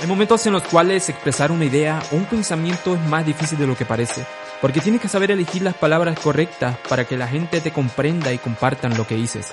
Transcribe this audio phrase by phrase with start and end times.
[0.00, 3.66] Hay momentos en los cuales expresar una idea o un pensamiento es más difícil de
[3.66, 4.24] lo que parece,
[4.60, 8.38] porque tienes que saber elegir las palabras correctas para que la gente te comprenda y
[8.38, 9.52] compartan lo que dices.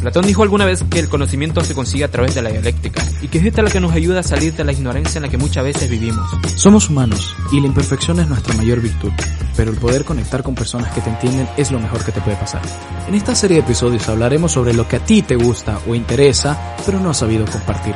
[0.00, 3.28] Platón dijo alguna vez que el conocimiento se consigue a través de la dialéctica, y
[3.28, 5.38] que es esta la que nos ayuda a salir de la ignorancia en la que
[5.38, 6.28] muchas veces vivimos.
[6.56, 9.12] Somos humanos, y la imperfección es nuestra mayor virtud,
[9.56, 12.36] pero el poder conectar con personas que te entienden es lo mejor que te puede
[12.36, 12.62] pasar.
[13.06, 16.74] En esta serie de episodios hablaremos sobre lo que a ti te gusta o interesa,
[16.84, 17.94] pero no has sabido compartir.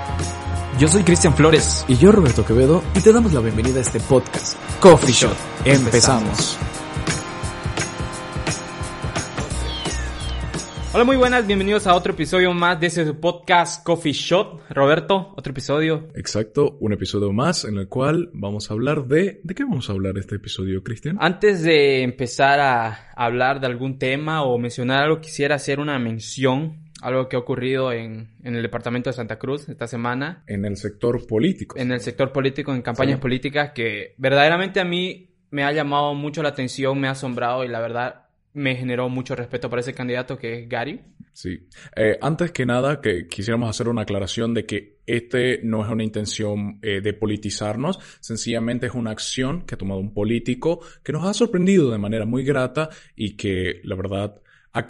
[0.79, 1.86] Yo soy Cristian Flores.
[1.88, 5.34] Y yo Roberto Quevedo, y te damos la bienvenida a este podcast, Coffee Shot.
[5.64, 6.59] Empezamos.
[10.92, 14.69] Hola, muy buenas, bienvenidos a otro episodio más de ese podcast Coffee Shot.
[14.69, 16.09] Roberto, otro episodio.
[16.14, 19.41] Exacto, un episodio más en el cual vamos a hablar de...
[19.45, 21.16] ¿De qué vamos a hablar este episodio, Cristian?
[21.19, 26.85] Antes de empezar a hablar de algún tema o mencionar algo, quisiera hacer una mención
[27.02, 30.42] algo que ha ocurrido en, en, el departamento de Santa Cruz esta semana.
[30.46, 31.77] En el sector político.
[31.78, 33.22] En el sector político, en campañas sí.
[33.22, 37.69] políticas, que verdaderamente a mí me ha llamado mucho la atención, me ha asombrado y
[37.69, 41.00] la verdad me generó mucho respeto por ese candidato que es Gary.
[41.34, 41.69] Sí.
[41.94, 46.02] Eh, antes que nada, que quisiéramos hacer una aclaración de que este no es una
[46.02, 51.27] intención eh, de politizarnos, sencillamente es una acción que ha tomado un político que nos
[51.27, 54.41] ha sorprendido de manera muy grata y que la verdad
[54.72, 54.86] ha,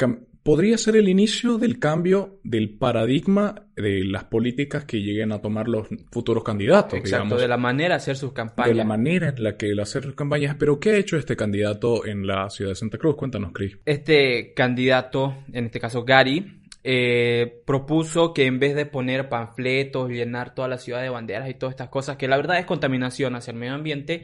[0.47, 5.67] podría ser el inicio del cambio del paradigma de las políticas que lleguen a tomar
[5.67, 6.95] los futuros candidatos.
[6.95, 8.69] Exacto, digamos, de la manera de hacer sus campañas.
[8.69, 10.55] De la manera en la que él hacer sus campañas.
[10.57, 13.17] Pero, ¿qué ha hecho este candidato en la ciudad de Santa Cruz?
[13.17, 13.77] Cuéntanos, Cris.
[13.85, 20.55] Este candidato, en este caso Gary, eh, propuso que en vez de poner panfletos, llenar
[20.55, 23.51] toda la ciudad de banderas y todas estas cosas, que la verdad es contaminación hacia
[23.51, 24.23] el medio ambiente,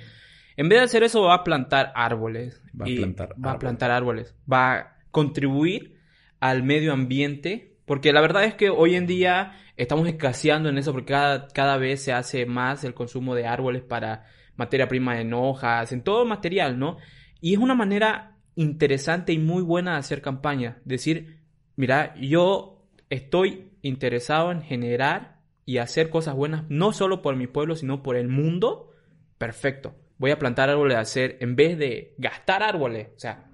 [0.56, 2.62] en vez de hacer eso va a plantar árboles.
[2.80, 3.54] Va a plantar Va árboles.
[3.54, 4.34] a plantar árboles.
[4.50, 6.00] Va a contribuir
[6.42, 10.90] al medio ambiente, porque la verdad es que hoy en día estamos escaseando en eso,
[10.90, 14.26] porque cada, cada vez se hace más el consumo de árboles para
[14.56, 16.96] materia prima en hojas, en todo material, ¿no?
[17.40, 21.38] Y es una manera interesante y muy buena de hacer campaña, decir,
[21.76, 27.76] mira, yo estoy interesado en generar y hacer cosas buenas, no solo por mi pueblo,
[27.76, 28.90] sino por el mundo,
[29.38, 29.94] perfecto.
[30.18, 33.51] Voy a plantar árboles, hacer, en vez de gastar árboles, o sea,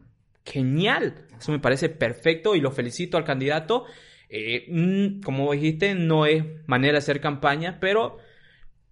[0.51, 1.27] genial.
[1.39, 3.85] Eso me parece perfecto y lo felicito al candidato.
[4.29, 8.19] Eh, mm, como dijiste, no es manera de hacer campaña, pero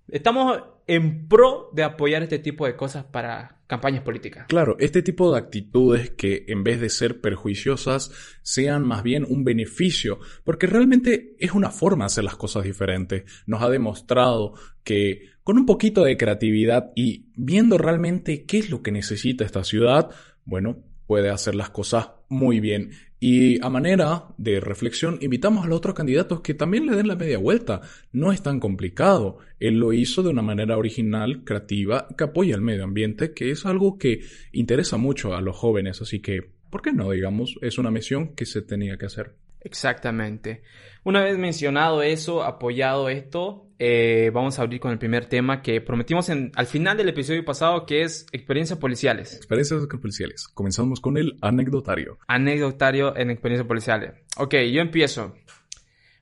[0.08, 4.46] estamos en pro de apoyar este tipo de cosas para campañas políticas.
[4.46, 8.12] Claro, este tipo de actitudes que en vez de ser perjuiciosas
[8.42, 13.24] sean más bien un beneficio, porque realmente es una forma de hacer las cosas diferentes.
[13.46, 18.82] Nos ha demostrado que con un poquito de creatividad y viendo realmente qué es lo
[18.82, 20.10] que necesita esta ciudad,
[20.44, 22.90] bueno, puede hacer las cosas muy bien.
[23.18, 27.16] Y a manera de reflexión, invitamos a los otros candidatos que también le den la
[27.16, 27.80] media vuelta.
[28.12, 29.38] No es tan complicado.
[29.58, 33.64] Él lo hizo de una manera original, creativa, que apoya el medio ambiente, que es
[33.64, 34.20] algo que
[34.52, 36.02] interesa mucho a los jóvenes.
[36.02, 37.10] Así que, ¿por qué no?
[37.10, 39.45] Digamos, es una misión que se tenía que hacer.
[39.66, 40.62] Exactamente.
[41.02, 45.80] Una vez mencionado eso, apoyado esto, eh, vamos a abrir con el primer tema que
[45.80, 49.34] prometimos en, al final del episodio pasado, que es experiencias policiales.
[49.34, 50.46] Experiencias policiales.
[50.48, 52.18] Comenzamos con el anecdotario.
[52.28, 54.12] Anecdotario en experiencias policiales.
[54.36, 55.34] Ok, yo empiezo.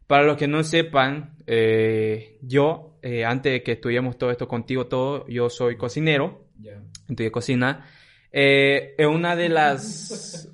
[0.06, 4.86] Para los que no sepan, eh, yo, eh, antes de que estudiemos todo esto contigo,
[4.86, 6.46] todo, yo soy cocinero.
[6.60, 6.82] Yeah.
[7.08, 7.86] Estudié cocina.
[8.32, 10.48] Eh, en una de las...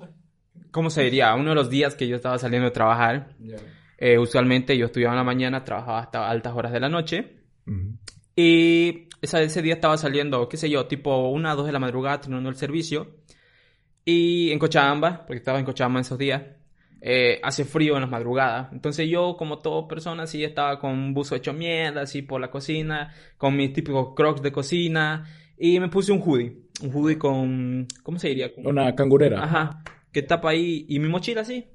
[0.71, 1.33] ¿Cómo se diría?
[1.35, 3.35] Uno de los días que yo estaba saliendo de trabajar.
[3.39, 3.59] Yeah.
[3.97, 7.37] Eh, usualmente yo estudiaba en la mañana, trabajaba hasta altas horas de la noche.
[7.67, 7.97] Uh -huh.
[8.35, 12.21] Y esa, ese día estaba saliendo, qué sé yo, tipo una, dos de la madrugada,
[12.21, 13.17] terminando el servicio.
[14.03, 16.41] Y en Cochabamba, porque estaba en Cochabamba en esos días,
[17.01, 18.71] eh, hace frío en las madrugadas.
[18.71, 22.49] Entonces yo, como toda persona, así estaba con un buzo hecho mierda, así por la
[22.49, 25.25] cocina, con mis típicos crocs de cocina.
[25.57, 26.57] Y me puse un hoodie.
[26.81, 27.87] Un hoodie con...
[28.01, 28.51] ¿Cómo se diría?
[28.57, 29.43] Una cangurera.
[29.43, 29.83] Ajá.
[30.11, 30.85] Que tapa ahí.
[30.87, 31.67] Y mi mochila así.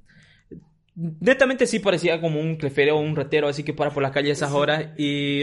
[0.94, 4.38] Netamente sí parecía como un clefero o un retero, así que para por las calles
[4.38, 4.98] esas horas.
[4.98, 5.42] Y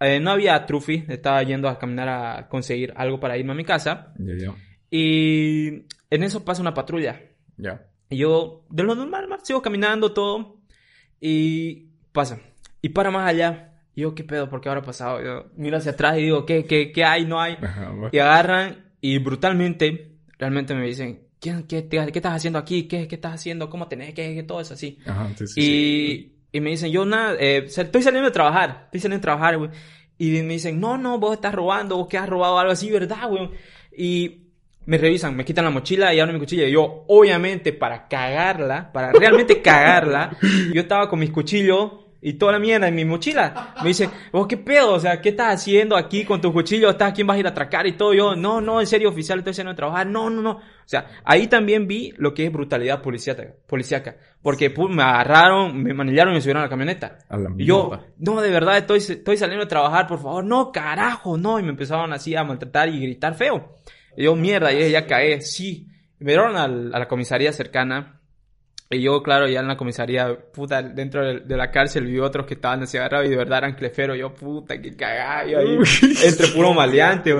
[0.00, 3.64] eh, no había trufi, estaba yendo a caminar a conseguir algo para irme a mi
[3.64, 4.12] casa.
[4.18, 4.54] Ya, ya.
[4.90, 7.20] Y en eso pasa una patrulla.
[7.56, 7.86] Ya.
[8.10, 10.58] Y yo, de lo normal, sigo caminando todo.
[11.20, 12.40] Y pasa.
[12.80, 13.72] Y para más allá.
[13.94, 14.48] Y yo, ¿qué pedo?
[14.48, 15.22] ¿Por qué habrá pasado?
[15.22, 17.24] Yo miro hacia atrás y digo, ¿qué, qué, qué hay?
[17.24, 17.56] ¿No hay?
[17.62, 18.10] Ajá, bueno.
[18.12, 22.84] Y agarran y brutalmente, realmente me dicen, ¿qué, qué, qué, qué estás haciendo aquí?
[22.84, 23.68] ¿Qué, ¿Qué, estás haciendo?
[23.68, 24.14] ¿Cómo tenés?
[24.14, 24.98] ¿Qué, qué todo eso así?
[25.04, 26.32] Ajá, sí, sí, y, sí.
[26.52, 28.82] y me dicen, yo nada, eh, estoy saliendo de trabajar.
[28.86, 29.70] Estoy saliendo de trabajar, güey.
[30.18, 33.28] Y me dicen, no, no, vos estás robando, vos que has robado algo así, ¿verdad,
[33.28, 33.50] güey?
[33.96, 34.42] Y
[34.86, 36.66] me revisan, me quitan la mochila y abren mi cuchilla.
[36.66, 40.36] Y yo, obviamente, para cagarla, para realmente cagarla,
[40.72, 43.74] yo estaba con mis cuchillos y toda la mierda en mi mochila.
[43.82, 46.90] Me dice, vos qué pedo, o sea, ¿qué estás haciendo aquí con tu cuchillo?
[46.90, 48.14] ¿Estás quién vas a ir a atracar y todo?
[48.14, 50.06] Yo, no, no, en serio, oficial, estoy haciendo trabajar.
[50.06, 50.60] No, no, no.
[50.84, 54.16] O sea, ahí también vi lo que es brutalidad policíaca, policíaca.
[54.42, 57.18] Porque me agarraron, me manillaron y me subieron a la camioneta.
[57.58, 60.44] y yo, no, de verdad, estoy, estoy saliendo a trabajar, por favor.
[60.44, 61.58] No, carajo, no.
[61.58, 63.76] Y me empezaron así a maltratar y gritar feo.
[64.16, 65.88] Y yo, mierda, y ya cae, sí.
[66.18, 68.21] Me dieron a la comisaría cercana
[68.92, 72.54] y yo, claro, ya en la comisaría, puta, dentro de, la cárcel vi otros que
[72.54, 74.18] estaban así agarrados y de verdad eran cleferos.
[74.18, 75.46] Yo, puta, qué cagada.
[75.46, 75.78] Yo ahí,
[76.24, 77.34] entre puro maleante,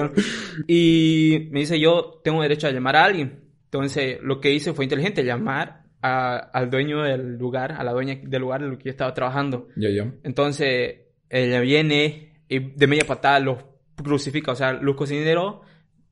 [0.66, 3.40] Y me dice, yo tengo derecho a llamar a alguien.
[3.64, 8.40] Entonces, lo que hice fue inteligente, llamar al dueño del lugar, a la dueña del
[8.40, 9.68] lugar en el que yo estaba trabajando.
[9.76, 10.10] Ya, ya.
[10.24, 10.96] Entonces,
[11.28, 13.58] ella viene y de media patada los
[14.02, 14.52] crucifica.
[14.52, 15.56] O sea, los cocineros,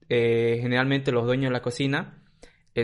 [0.09, 2.20] eh, generalmente los dueños de la cocina,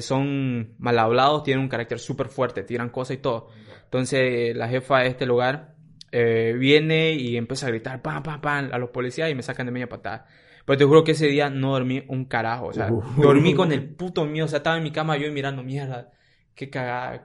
[0.00, 3.48] son mal hablados, tienen un carácter súper fuerte, tiran cosas y todo.
[3.84, 5.74] Entonces la jefa de este lugar
[6.12, 9.66] eh, viene y empieza a gritar pam, pam, pam a los policías y me sacan
[9.66, 10.26] de media patada.
[10.64, 13.88] Pero te juro que ese día no dormí un carajo, o sea, dormí con el
[13.88, 16.10] puto mío, o sea, estaba en mi cama yo mirando mierda.
[16.56, 17.22] Qué cagada.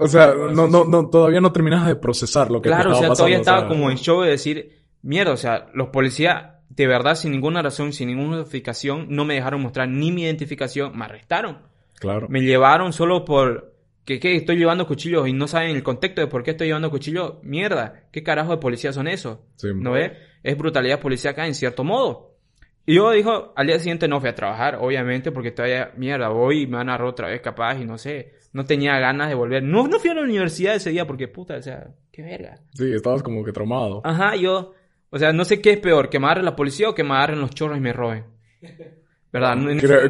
[0.00, 3.10] o sea, no, no, no, todavía no terminas de procesar lo que Claro, o sea,
[3.10, 7.30] todavía estaba como en show de decir, mierda, o sea, los policías, de verdad, sin
[7.30, 11.73] ninguna razón, sin ninguna justificación, no me dejaron mostrar ni mi identificación, me arrestaron.
[11.98, 12.28] Claro.
[12.28, 13.74] Me llevaron solo por
[14.04, 17.34] que, estoy llevando cuchillos y no saben el contexto de por qué estoy llevando cuchillos.
[17.42, 19.38] Mierda, ¿qué carajo de policía son esos?
[19.76, 20.12] ¿No ves?
[20.42, 22.34] Es brutalidad policíaca en cierto modo.
[22.86, 26.62] Y yo dijo, al día siguiente no fui a trabajar, obviamente, porque todavía, mierda, voy
[26.62, 29.34] y me van a agarrar otra vez capaz y no sé, no tenía ganas de
[29.34, 29.62] volver.
[29.62, 32.56] No, no fui a la universidad ese día porque, puta, o sea, qué verga.
[32.74, 34.02] Sí, estabas como que traumado.
[34.04, 34.74] Ajá, yo,
[35.08, 37.14] o sea, no sé qué es peor, que me agarre la policía o que me
[37.14, 38.26] agarren los chorros y me roben.
[39.34, 39.58] ¿Verdad?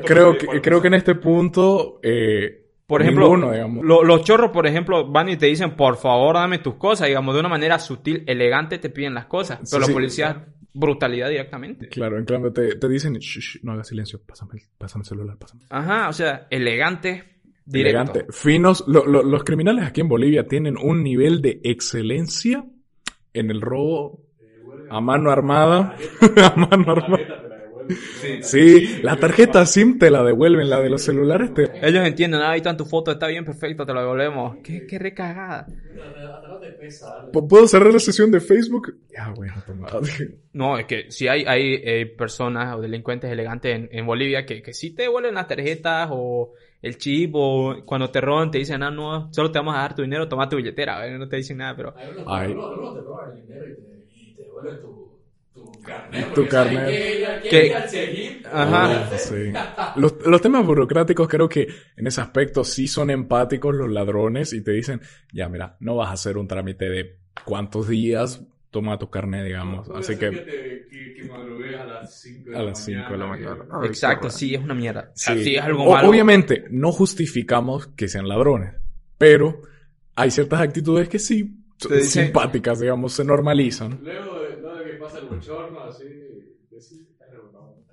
[0.04, 3.34] creo, que, creo que en este punto, eh, por ejemplo,
[3.82, 7.40] los chorros, por ejemplo, van y te dicen, por favor, dame tus cosas, digamos, de
[7.40, 9.60] una manera sutil, elegante, te piden las cosas.
[9.70, 10.36] Pero los policías,
[10.74, 11.88] brutalidad directamente.
[11.88, 13.18] Claro, en cambio, te, te dicen,
[13.62, 15.62] no hagas silencio, pásame, pásame el celular, pásame.
[15.70, 18.12] Ajá, o sea, elegante, directo.
[18.12, 18.84] Elegante, finos.
[18.86, 22.62] los criminales aquí en Bolivia tienen un nivel de excelencia
[23.32, 24.20] en el robo
[24.90, 25.96] a mano armada.
[26.42, 27.43] a mano armada.
[28.42, 31.70] Sí, la tarjeta SIM te la devuelven, la de los celulares te...
[31.82, 34.56] Ellos entienden, ah, ahí está tu foto, está bien, perfecto, te la devolvemos.
[34.62, 35.66] Qué, qué recagada.
[37.32, 38.96] ¿Puedo cerrar la sesión de Facebook?
[39.12, 39.54] Ya, bueno,
[40.52, 44.72] No, es que si hay, hay eh, personas o delincuentes elegantes en, Bolivia que, que
[44.72, 46.52] sí te devuelven las tarjetas o
[46.82, 49.94] el chip o cuando te roban te dicen, ah, no, solo te vamos a dar
[49.94, 51.94] tu dinero, toma tu billetera, no te dicen nada, pero...
[52.26, 52.48] Ay.
[52.48, 55.03] te roban el dinero y te, devuelven tu
[56.34, 57.42] tu carnet.
[57.42, 57.74] Que,
[58.52, 59.08] Ajá.
[59.96, 64.62] Los, los, temas burocráticos creo que en ese aspecto sí son empáticos los ladrones y
[64.62, 65.00] te dicen,
[65.32, 69.88] ya mira, no vas a hacer un trámite de cuántos días, toma tu carnet, digamos.
[69.90, 70.26] Así que...
[70.26, 70.32] a
[72.62, 73.64] las 5 de, la mañana.
[73.84, 75.12] Exacto, sí, es una mierda.
[75.14, 75.54] Sí.
[75.54, 76.08] es algo malo.
[76.08, 78.74] Obviamente, no justificamos que sean ladrones,
[79.16, 79.62] pero
[80.16, 84.00] hay ciertas actitudes que sí son simpáticas, digamos, se normalizan.
[84.02, 84.43] Luego
[85.04, 86.04] pasa el bochorno, así,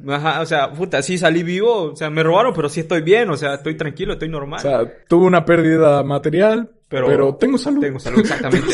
[0.07, 3.29] Ajá, o sea, puta, sí salí vivo, o sea, me robaron, pero sí estoy bien,
[3.29, 4.59] o sea, estoy tranquilo, estoy normal.
[4.59, 7.81] O sea, tuve una pérdida material, pero, tengo salud.
[7.81, 8.69] Tengo salud, exactamente.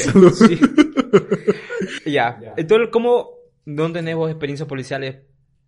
[2.06, 2.39] ya.
[2.56, 3.31] Entonces, ¿cómo,
[3.66, 5.17] dónde tenés vos experiencias policiales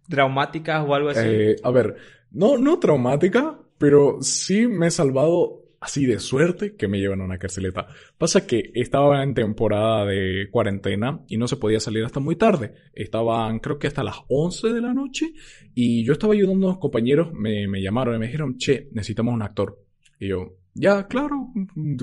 [0.07, 1.25] traumáticas o algo así?
[1.25, 1.97] Eh, a ver,
[2.31, 7.25] no, no traumática, pero sí me he salvado así de suerte que me llevan a
[7.25, 7.87] una carceleta.
[8.17, 12.73] Pasa que estaba en temporada de cuarentena y no se podía salir hasta muy tarde.
[12.93, 15.33] Estaban creo que hasta las 11 de la noche
[15.73, 19.41] y yo estaba ayudando a unos compañeros, me, llamaron y me dijeron, che, necesitamos un
[19.41, 19.79] actor.
[20.19, 21.49] Y yo, ya, claro,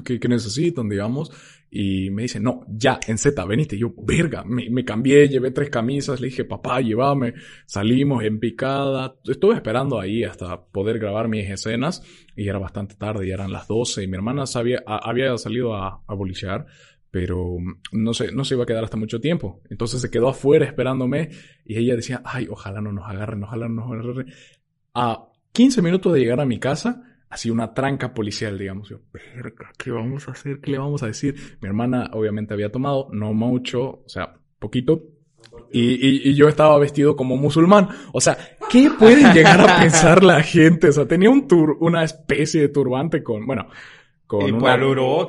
[0.04, 1.30] que, necesitan, digamos.
[1.70, 3.78] Y me dice, no, ya, en Z, veniste.
[3.78, 7.34] yo, verga, me, me, cambié, llevé tres camisas, le dije, papá, llévame.
[7.66, 9.16] Salimos en picada.
[9.24, 12.02] Estuve esperando ahí hasta poder grabar mis escenas.
[12.36, 14.04] Y era bastante tarde, ya eran las 12.
[14.04, 16.66] Y mi hermana sabía, había salido a, a bolichear
[17.16, 17.56] pero
[17.92, 19.62] no se, no se iba a quedar hasta mucho tiempo.
[19.70, 21.30] Entonces se quedó afuera esperándome
[21.64, 24.34] y ella decía, ay, ojalá no nos agarren, ojalá no nos agarren.
[24.92, 28.88] A 15 minutos de llegar a mi casa, así una tranca policial, digamos.
[28.88, 30.60] Yo, verga, ¿qué vamos a hacer?
[30.60, 31.34] ¿Qué le vamos a decir?
[31.60, 35.02] Mi hermana obviamente había tomado, no mucho, o sea, poquito.
[35.72, 37.88] Y, y, yo estaba vestido como musulmán.
[38.12, 38.36] O sea,
[38.70, 40.88] ¿qué puede llegar a pensar la gente?
[40.88, 43.68] O sea, tenía un tur una especie de turbante con, bueno,
[44.26, 44.76] con y una...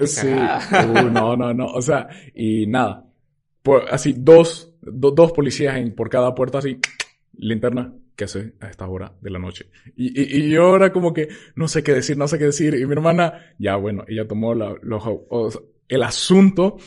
[0.06, 0.28] sí.
[0.28, 1.66] Uh, no, no, no.
[1.68, 3.06] O sea, y nada.
[3.90, 6.80] así, dos, dos policías en, por cada puerta, así,
[7.38, 9.68] linterna, ¿qué hace a esta hora de la noche?
[9.96, 12.74] Y, y, y, yo ahora como que no sé qué decir, no sé qué decir.
[12.74, 14.76] Y mi hermana, ya bueno, ella tomó la,
[15.88, 16.78] el asunto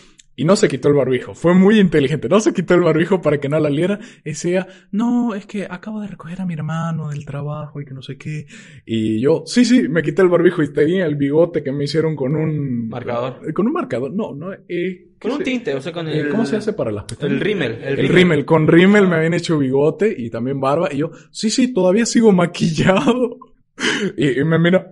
[0.40, 1.35] Y no se quitó el barbijo.
[1.35, 2.26] Fue muy inteligente.
[2.26, 3.99] No se quitó el barbijo para que no la liera.
[4.25, 7.92] Y decía, no, es que acabo de recoger a mi hermano del trabajo y que
[7.92, 8.47] no sé qué.
[8.87, 12.16] Y yo, sí, sí, me quité el barbijo y tenía el bigote que me hicieron
[12.16, 12.88] con un...
[12.88, 13.52] Marcador.
[13.52, 14.14] Con un marcador.
[14.14, 14.50] No, no.
[14.66, 16.30] Eh, Con ¿qué un tinte, o sea, con el...
[16.30, 17.35] ¿Cómo se hace para las pestañas?
[17.35, 17.73] El rímel.
[17.73, 18.16] El, El rímel.
[18.16, 18.44] rímel.
[18.47, 20.88] Con rímel me habían hecho bigote y también barba.
[20.90, 23.37] Y yo, sí, sí, todavía sigo maquillado.
[24.16, 24.90] Y, y me mira,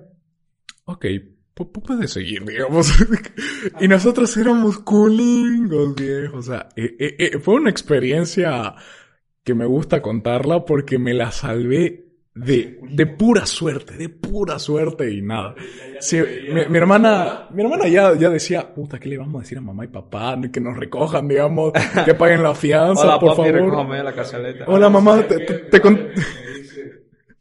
[0.84, 1.06] ok,
[1.58, 2.92] pu- pu- puedes seguir, digamos.
[3.80, 6.36] y nosotros éramos culingos, viejo.
[6.38, 8.74] O sea, eh, eh, eh, fue una experiencia
[9.44, 15.10] que me gusta contarla porque me la salvé de, de pura suerte, de pura suerte
[15.12, 15.56] y nada.
[16.00, 16.18] Sí,
[16.52, 19.60] mi, mi hermana, mi hermana ya, ya decía, puta, ¿qué le vamos a decir a
[19.60, 20.38] mamá y papá?
[20.52, 21.72] Que nos recojan, digamos,
[22.04, 23.72] que paguen la fianza, Hola, por papi, favor.
[23.72, 24.64] la.
[24.68, 26.08] Hola, mamá, te, te- con-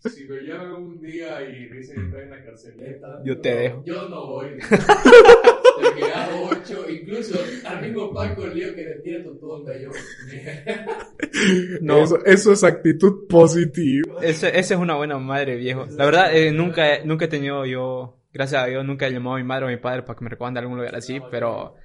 [0.04, 3.58] si me llaman un día y dicen que está en la carceleta, Yo te no,
[3.62, 3.84] dejo.
[3.86, 4.48] Yo no voy.
[4.70, 9.72] Te quedas ocho, incluso al mismo Paco Lío que le tiene tu tonta.
[9.82, 9.90] Yo,
[11.82, 12.04] No.
[12.04, 14.10] Eso, eso es actitud positiva.
[14.20, 15.88] Ese- esa es una buena madre, viejo.
[15.98, 19.36] La verdad, eh, nunca, he- nunca he tenido yo, gracias a Dios, nunca he llamado
[19.36, 21.20] a mi madre o a mi padre para que me recojan de algún lugar así,
[21.20, 21.76] pero,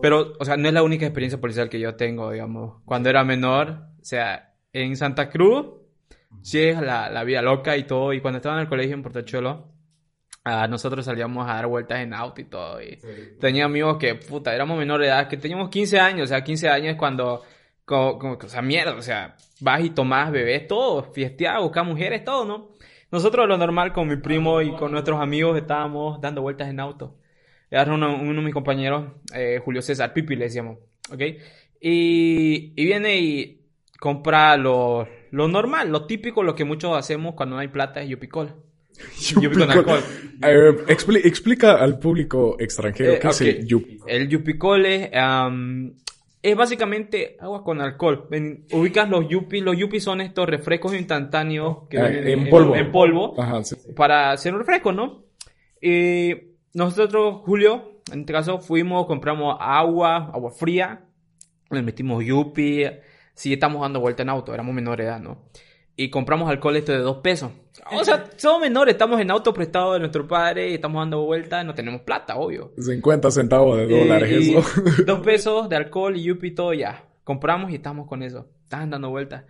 [0.00, 2.82] pero, o sea, no es la única experiencia policial que yo tengo, digamos.
[2.84, 5.66] Cuando era menor, o sea, en Santa Cruz,
[6.42, 9.02] sí es la, la vida loca y todo, y cuando estaba en el colegio en
[9.02, 9.68] Portachuelo,
[10.44, 12.98] ah, nosotros salíamos a dar vueltas en auto y todo, y
[13.40, 16.68] tenía amigos que, puta, éramos menores de edad, que teníamos 15 años, o sea, 15
[16.68, 17.42] años es cuando,
[17.84, 22.24] como, como- o sea, mierda, o sea, vas y tomás, bebés, todo, fiestear, buscar mujeres,
[22.24, 22.70] todo, ¿no?
[23.10, 27.18] Nosotros lo normal con mi primo y con nuestros amigos estábamos dando vueltas en auto.
[27.70, 30.78] Era uno, uno de mis compañeros, eh, Julio César, Pipi le decíamos,
[31.12, 31.20] ¿ok?
[31.80, 33.60] Y, y viene y
[34.00, 38.08] compra lo, lo normal, lo típico, lo que muchos hacemos cuando no hay plata es
[38.08, 38.54] yupicol.
[39.40, 40.00] Yupi con alcohol.
[40.44, 43.46] Eh, expli- explica al público extranjero Eh, qué es ok.
[43.48, 43.98] el yupi.
[44.06, 45.94] El yupicol es, am,
[46.42, 48.28] es básicamente agua con alcohol.
[48.72, 49.62] Ubicas los yupis.
[49.62, 52.76] Los yupis son estos refrescos instantáneos que Eh, vienen en polvo.
[52.76, 53.76] en polvo Ajá, sí.
[53.96, 55.24] para hacer un refresco, ¿no?
[55.80, 56.34] Y
[56.74, 61.00] nosotros, Julio, en este caso, fuimos, compramos agua, agua fría,
[61.70, 62.84] le metimos yupi,
[63.34, 65.38] sí, estamos dando vuelta en auto, éramos menores de edad, ¿no?
[65.94, 67.52] Y compramos alcohol este de dos pesos.
[67.90, 71.62] O sea, somos menores, estamos en auto prestado de nuestro padre y estamos dando vuelta,
[71.64, 72.72] no tenemos plata, obvio.
[72.78, 74.82] 50 centavos de dólares, Eh, eso.
[75.06, 77.04] Dos pesos de alcohol y yupi y todo ya.
[77.24, 78.48] Compramos y estamos con eso.
[78.64, 79.44] Estaban dando vueltas.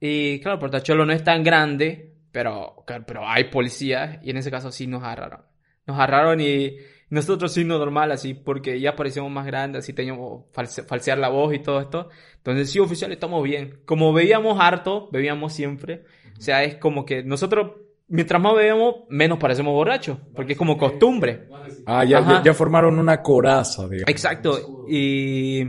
[0.00, 4.70] Y claro, Portachuelo no es tan grande, pero, pero hay policías y en ese caso
[4.72, 5.42] sí nos agarraron.
[5.86, 6.76] Nos agarraron y
[7.12, 11.28] nosotros sí no normal así, porque ya parecíamos más grandes, así teníamos false- falsear la
[11.28, 12.08] voz y todo esto.
[12.38, 13.80] Entonces sí, oficial, estamos bien.
[13.84, 16.04] Como bebíamos harto, bebíamos siempre.
[16.38, 17.72] O sea, es como que nosotros,
[18.08, 21.48] mientras más bebemos, menos parecemos borrachos, porque es como costumbre.
[21.86, 24.08] Ah, ya, ya, ya formaron una coraza, digamos.
[24.08, 24.86] Exacto.
[24.88, 25.64] Y.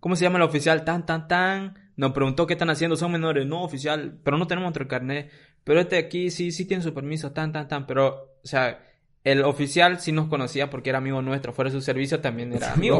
[0.00, 0.84] ¿Cómo se llama el oficial?
[0.84, 1.74] Tan, tan, tan.
[1.96, 2.96] Nos preguntó qué están haciendo.
[2.96, 3.46] Son menores.
[3.46, 4.18] No, oficial.
[4.22, 5.30] Pero no tenemos nuestro carnet.
[5.62, 7.32] Pero este aquí sí, sí tiene su permiso.
[7.32, 7.86] Tan, tan, tan.
[7.86, 8.08] Pero,
[8.42, 8.80] o sea,
[9.24, 11.54] el oficial sí nos conocía porque era amigo nuestro.
[11.54, 12.98] Fuera de su servicio también era amigo.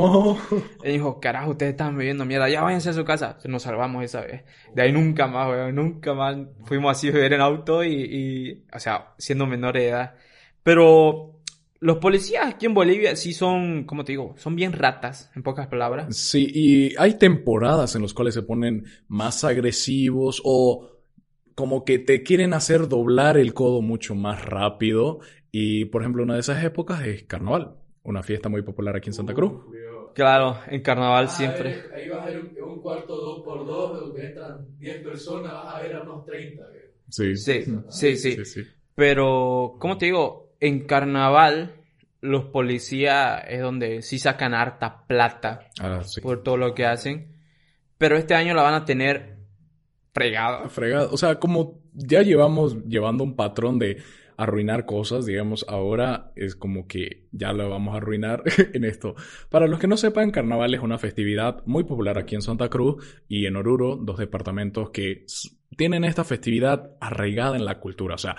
[0.51, 0.59] No.
[0.83, 2.49] Él dijo, carajo, ustedes están bebiendo mierda.
[2.49, 3.39] Ya váyanse a su casa.
[3.45, 4.43] Nos salvamos esa vez.
[4.75, 5.75] De ahí nunca más, weón.
[5.75, 9.89] Nunca más fuimos así a beber en auto y, y, o sea, siendo menores de
[9.91, 10.15] edad.
[10.63, 11.43] Pero
[11.81, 15.67] los policías aquí en Bolivia sí son, como te digo, son bien ratas, en pocas
[15.67, 16.17] palabras.
[16.17, 20.89] Sí, y hay temporadas en las cuales se ponen más agresivos o
[21.55, 25.21] como que te quieren hacer doblar el codo mucho más rápido.
[25.57, 29.15] Y, por ejemplo, una de esas épocas es Carnaval, una fiesta muy popular aquí en
[29.15, 29.53] Santa Cruz.
[30.13, 31.69] Claro, en carnaval siempre.
[31.69, 35.55] Ahí, ahí vas a ver un, un cuarto dos por dos donde entran 10 personas,
[35.55, 36.65] vas a ver a unos 30.
[36.65, 36.83] güey.
[37.09, 37.37] Sí.
[37.37, 38.35] Sí, sí, sí.
[38.35, 38.61] Sí, sí.
[38.97, 41.77] Pero, como te digo, en carnaval
[42.21, 46.21] los policías es donde sí sacan harta plata Ah, sí.
[46.21, 47.33] por todo lo que hacen.
[47.97, 49.37] Pero este año la van a tener
[50.13, 50.69] fregada.
[50.69, 51.11] Fregado.
[51.13, 54.03] O sea, como ya llevamos llevando un patrón de
[54.37, 58.43] arruinar cosas, digamos, ahora es como que ya lo vamos a arruinar
[58.75, 59.15] en esto.
[59.51, 63.23] Para los que no sepan, Carnaval es una festividad muy popular aquí en Santa Cruz
[63.29, 65.27] y en Oruro, dos departamentos que
[65.77, 68.15] tienen esta festividad arraigada en la cultura.
[68.15, 68.37] O sea,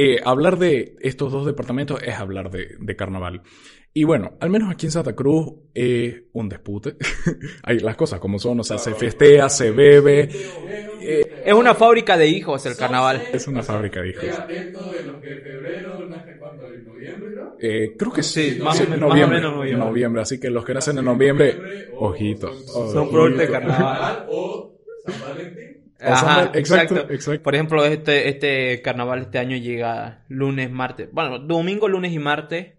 [0.00, 3.42] eh, hablar de estos dos departamentos es hablar de, de carnaval.
[3.92, 6.96] Y bueno, al menos aquí en Santa Cruz es un dispute.
[7.64, 10.30] Hay las cosas como son, o sea, se festea, se bebe.
[11.00, 13.28] eh, Es una fábrica de hijos el carnaval.
[13.32, 14.28] es una fábrica de hijos.
[14.28, 17.56] Estoy atento de los que en febrero nace cuando en noviembre, ¿no?
[17.58, 20.22] Eh, creo que sí, Sí, más sí, o menos- noviembre, más o menos noviembre.
[20.22, 21.64] Así que los que nacen en noviembre,
[21.98, 22.54] ojitos.
[22.70, 24.18] Son productos de carnaval.
[24.34, 25.77] O San Valentín.
[26.00, 27.12] Ajá, exacto, exacto.
[27.12, 27.42] exacto.
[27.42, 31.08] Por ejemplo, este, este carnaval este año llega lunes, martes.
[31.12, 32.78] Bueno, domingo, lunes y martes.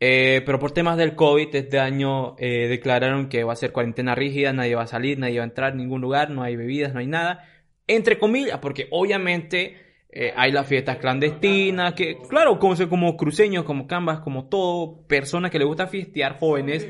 [0.00, 4.14] Eh, pero por temas del COVID, este año eh, declararon que va a ser cuarentena
[4.14, 6.92] rígida, nadie va a salir, nadie va a entrar a ningún lugar, no hay bebidas,
[6.92, 7.48] no hay nada.
[7.86, 9.76] Entre comillas, porque obviamente
[10.10, 15.50] eh, hay las fiestas clandestinas, que claro, como, como cruceños, como cambas, como todo, personas
[15.50, 16.86] que les gusta fiestear, jóvenes,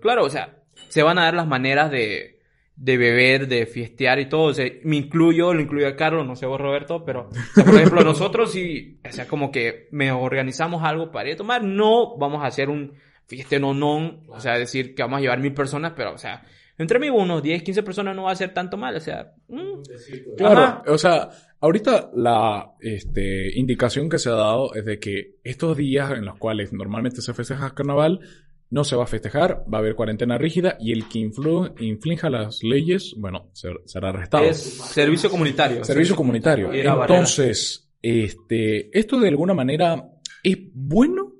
[0.00, 2.35] claro, o sea, se van a dar las maneras de,
[2.76, 4.44] de beber, de fiestear y todo.
[4.44, 7.64] O sea, me incluyo, lo incluyo a Carlos, no sé vos Roberto, pero, o sea,
[7.64, 11.64] por ejemplo, nosotros sí, o sea, como que me organizamos algo para ir a tomar,
[11.64, 12.92] no vamos a hacer un
[13.26, 16.44] fieste no non, o sea, decir que vamos a llevar mil personas, pero, o sea,
[16.78, 19.82] entre amigos, unos 10, 15 personas no va a ser tanto mal, o sea, mm,
[20.36, 20.82] Claro, Ajá.
[20.86, 21.30] o sea,
[21.60, 26.38] ahorita la este, indicación que se ha dado es de que estos días en los
[26.38, 28.20] cuales normalmente se festeja carnaval,
[28.70, 31.18] no se va a festejar, va a haber cuarentena rígida y el que
[31.80, 34.44] inflinja las leyes, bueno, ser- será arrestado.
[34.44, 35.84] es servicio comunitario.
[35.84, 36.72] Servicio comunitario.
[36.72, 40.08] Entonces, este, esto de alguna manera
[40.42, 41.32] es bueno,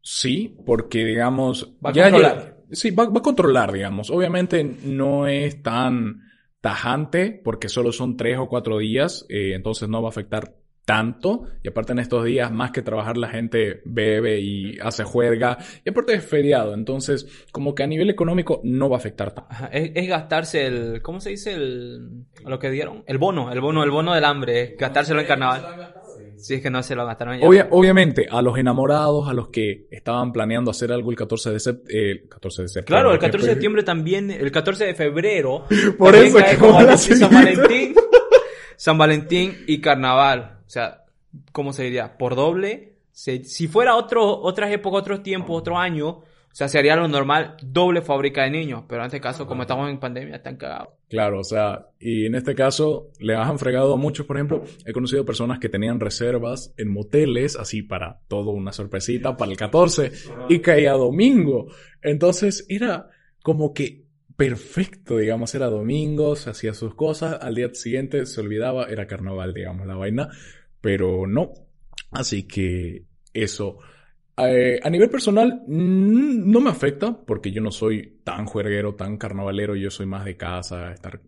[0.00, 2.56] sí, porque digamos, Va a ya- controlar.
[2.68, 4.10] ya- sí, va, va a controlar, digamos.
[4.10, 6.20] Obviamente no es tan
[6.60, 11.44] tajante porque solo son tres o cuatro días, eh, entonces no va a afectar tanto.
[11.62, 15.58] Y aparte en estos días, más que trabajar, la gente bebe y hace juerga.
[15.84, 19.50] Y aparte es feriado, entonces como que a nivel económico no va a afectar tanto.
[19.50, 21.54] Ajá, Es, es gastarse el, ¿cómo se dice?
[21.54, 23.02] El, lo que dieron.
[23.06, 25.94] El bono, el bono, el bono del hambre, es gastárselo en carnaval.
[26.36, 27.46] Si es que no se lo gastaron ya.
[27.46, 31.60] Obvia- obviamente, a los enamorados, a los que estaban planeando hacer algo el 14 de
[31.60, 32.28] septiembre.
[32.28, 32.86] 14 de septiembre.
[32.88, 35.64] Claro, el que 14 de septiembre también, el 14 de febrero.
[35.98, 37.32] Por eso que San.
[37.32, 37.94] Valentín.
[38.76, 40.53] San Valentín y carnaval.
[40.66, 41.04] O sea,
[41.52, 42.16] ¿cómo se diría?
[42.18, 42.94] Por doble.
[43.12, 47.56] Se- si fuera otro, otras épocas, otros tiempos, otro año, o sea, sería lo normal,
[47.62, 48.84] doble fábrica de niños.
[48.88, 50.88] Pero en este caso, como estamos en pandemia, están cagados.
[51.08, 54.92] Claro, o sea, y en este caso le han fregado a muchos, por ejemplo, he
[54.92, 60.10] conocido personas que tenían reservas en moteles, así para todo una sorpresita para el 14,
[60.48, 61.66] y caía domingo.
[62.02, 63.08] Entonces era
[63.42, 64.03] como que
[64.36, 69.54] perfecto, digamos, era domingo, se hacía sus cosas, al día siguiente se olvidaba, era carnaval,
[69.54, 70.28] digamos, la vaina,
[70.80, 71.52] pero no.
[72.10, 73.78] Así que eso.
[74.36, 79.76] Eh, a nivel personal, no me afecta porque yo no soy tan juerguero, tan carnavalero,
[79.76, 81.20] yo soy más de casa, estar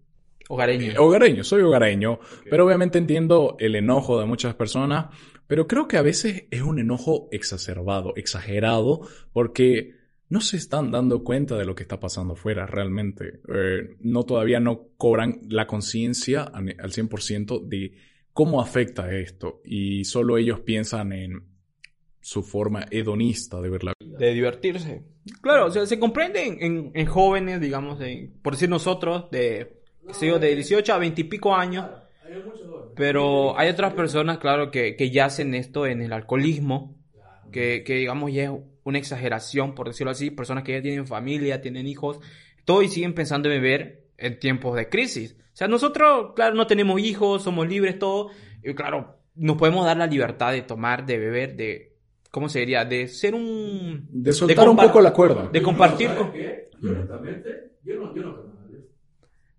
[0.49, 0.93] Hogareño.
[0.93, 5.07] eh, hogareño, soy hogareño, pero obviamente entiendo el enojo de muchas personas,
[5.47, 9.01] pero creo que a veces es un enojo exacerbado, exagerado,
[9.33, 9.95] porque
[10.29, 13.41] no se están dando cuenta de lo que está pasando afuera realmente.
[13.49, 17.93] Eh, no todavía no cobran la conciencia al 100% de
[18.33, 21.43] cómo afecta esto y solo ellos piensan en
[22.21, 24.17] su forma hedonista de ver la vida.
[24.19, 25.03] de divertirse.
[25.43, 29.81] Claro, o sea, se comprende en, en- en jóvenes, digamos, de- por decir nosotros, de,
[30.09, 31.87] qué sé yo, de 18 a 20 y pico años,
[32.25, 32.93] Hay muchos jóvenes.
[32.97, 36.97] pero hay otras personas, claro, que, que yacen esto en el alcoholismo,
[37.53, 38.51] que, que digamos ya es
[38.87, 42.21] una exageración, por decirlo así, personas que ya tienen familia, tienen hijos,
[42.65, 45.37] todo y siguen pensando en beber en tiempos de crisis.
[45.39, 48.31] O sea, nosotros, claro, no tenemos hijos, somos libres, todo,
[48.63, 51.97] y claro, nos podemos dar la libertad de tomar, de beber, de,
[52.31, 52.85] ¿cómo se diría?
[52.85, 54.07] De ser un...
[54.09, 55.49] De soltar un poco la cuerda.
[55.49, 56.11] De compartir
[57.97, 58.83] no, yo no carnavaleo.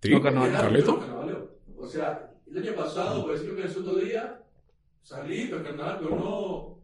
[0.02, 0.12] ¿Sí?
[0.12, 0.78] No, carnaval.
[0.78, 0.86] Yo
[1.26, 1.84] no.
[1.84, 4.42] O sea, el año pasado, por decirlo que el segundo día,
[5.02, 6.77] salí para el carnaval, pero no...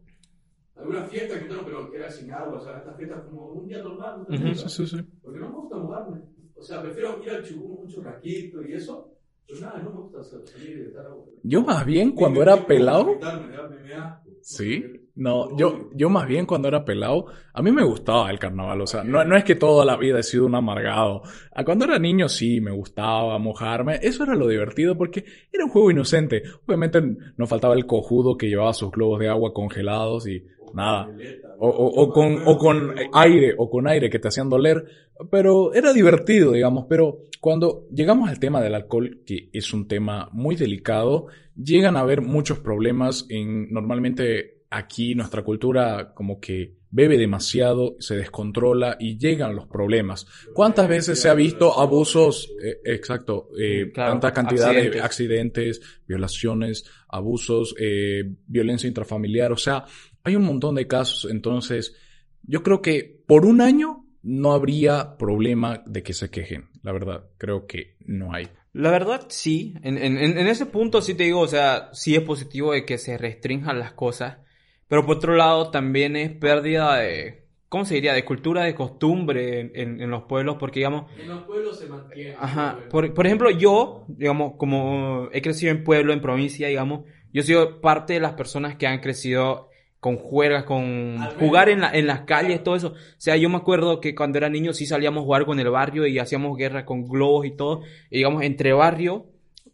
[0.76, 3.82] Alguna fiesta que no, pero era sin agua, o sea, estas fiestas como un día
[3.82, 4.18] normal.
[4.28, 4.48] Ujú.
[4.48, 4.58] fiesta.
[4.66, 5.08] Sí, sí, sí.
[5.22, 6.22] Porque no me gusta mojarme.
[6.58, 8.98] O sea, prefiero ir al chubú, un churraquito y eso.
[9.44, 10.72] Pero nada, no me gusta salir y estar
[11.06, 11.24] agua.
[11.42, 13.30] Yo más bien cuando era pelado,
[14.40, 18.80] sí, no, yo, yo más bien cuando era pelado, a mí me gustaba el carnaval,
[18.80, 21.22] o sea, no, no es que toda la vida he sido un amargado.
[21.54, 25.70] A cuando era niño sí, me gustaba mojarme, eso era lo divertido porque era un
[25.70, 26.42] juego inocente.
[26.66, 27.00] Obviamente
[27.36, 31.08] nos faltaba el cojudo que llevaba sus globos de agua congelados y nada.
[31.60, 34.84] O, o- o con, o con aire, o con aire que te hacían doler,
[35.30, 36.86] pero era divertido, digamos.
[36.88, 42.00] Pero cuando llegamos al tema del alcohol, que es un tema muy delicado, llegan a
[42.00, 49.18] haber muchos problemas en, normalmente aquí nuestra cultura como que bebe demasiado, se descontrola y
[49.18, 50.26] llegan los problemas.
[50.52, 55.02] ¿Cuántas veces se ha visto abusos, eh, exacto, eh, Claro, tanta cantidad de accidentes.
[55.02, 59.84] accidentes, violaciones, abusos, eh, violencia intrafamiliar, o sea,
[60.22, 61.96] hay un montón de casos, entonces
[62.44, 67.24] yo creo que por un año no habría problema de que se quejen, la verdad,
[67.38, 68.48] creo que no hay.
[68.72, 69.74] La verdad, sí.
[69.82, 72.84] En, en, en en ese punto sí te digo, o sea, sí es positivo de
[72.84, 74.38] que se restrinjan las cosas.
[74.94, 78.12] Pero por otro lado, también es pérdida de, ¿cómo se diría?
[78.14, 81.86] De cultura, de costumbre en, en- en los pueblos, porque digamos, En los pueblos se
[81.86, 82.34] mantiene.
[82.38, 87.00] ajá, por, por ejemplo, yo, digamos, como he crecido en pueblo, en provincia, digamos,
[87.32, 89.68] yo he sido parte de las personas que han crecido
[90.00, 92.88] con juegas, con jugar en, la, en las calles, todo eso.
[92.90, 95.70] O sea, yo me acuerdo que cuando era niño sí salíamos a jugar con el
[95.70, 97.82] barrio y hacíamos guerra con globos y todo.
[98.10, 99.26] Y digamos, entre barrio,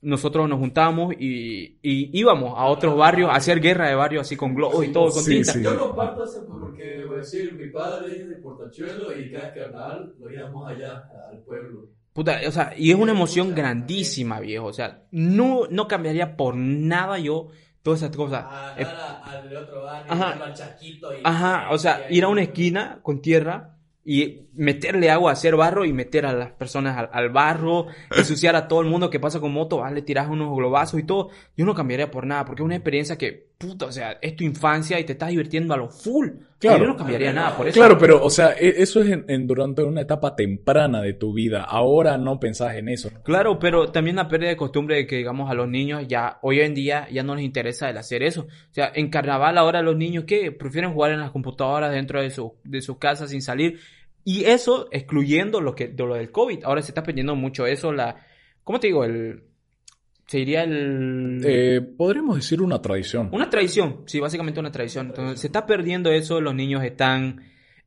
[0.02, 4.36] nosotros nos juntábamos y, y íbamos a otros barrios a hacer guerra de barrio así
[4.36, 5.52] con globos y todo, con Sí, tinta.
[5.52, 5.62] sí.
[5.62, 9.52] Yo lo parto ese porque, voy a decir, mi padre es de Portachuelo y cada
[9.54, 11.88] carnaval lo íbamos allá al pueblo.
[12.12, 14.66] Puta, o sea, y es una emoción grandísima, viejo.
[14.66, 17.48] O sea, no, no cambiaría por nada yo
[17.82, 18.46] todas esas cosas.
[18.46, 21.12] A Eh, al otro barrio, al Chaquito.
[21.14, 23.76] Y, Ajá, o sea, y ir a una esquina con tierra
[24.12, 28.66] y meterle agua, hacer barro y meter a las personas al, al barro, ensuciar a
[28.66, 31.31] todo el mundo que pasa con moto, vas, le tiras unos globazos y todo.
[31.57, 34.42] Yo no cambiaría por nada, porque es una experiencia que, puta, o sea, es tu
[34.42, 36.29] infancia y te estás divirtiendo a lo full.
[36.59, 36.81] Claro.
[36.81, 37.79] Yo no cambiaría nada por eso.
[37.79, 41.33] Claro, pero, o sea, e- eso es en- en- durante una etapa temprana de tu
[41.33, 41.62] vida.
[41.62, 43.11] Ahora no pensás en eso.
[43.23, 46.61] Claro, pero también la pérdida de costumbre de que, digamos, a los niños ya, hoy
[46.61, 48.42] en día, ya no les interesa el hacer eso.
[48.42, 50.51] O sea, en carnaval ahora los niños, ¿qué?
[50.51, 53.79] Prefieren jugar en las computadoras dentro de su, de sus casas sin salir.
[54.24, 56.64] Y eso excluyendo lo que, de lo del COVID.
[56.64, 58.16] Ahora se está perdiendo mucho eso, la,
[58.64, 59.04] ¿cómo te digo?
[59.04, 59.44] El,
[60.26, 61.40] se diría el...
[61.44, 63.30] Eh, podríamos decir una tradición.
[63.33, 65.06] Una tradición, sí, básicamente una tradición.
[65.06, 67.42] Entonces, se está perdiendo eso, los niños están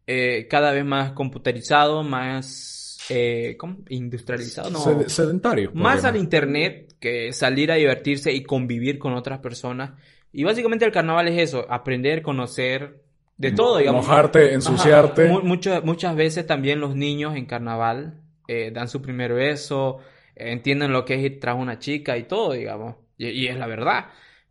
[0.07, 3.57] eh, cada vez más computarizados, más, eh.
[3.89, 4.79] Industrializados, no.
[4.79, 5.71] Sed- sedentario.
[5.73, 9.91] Más al internet que salir a divertirse y convivir con otras personas.
[10.31, 13.02] Y básicamente el carnaval es eso, aprender, conocer
[13.37, 14.05] de todo, digamos.
[14.05, 15.27] Mojarte, ensuciarte.
[15.29, 19.99] Mu- muchas, muchas veces también los niños en carnaval eh, dan su primer beso,
[20.35, 22.95] eh, entienden lo que es ir tras una chica y todo, digamos.
[23.17, 24.05] Y, y es la verdad.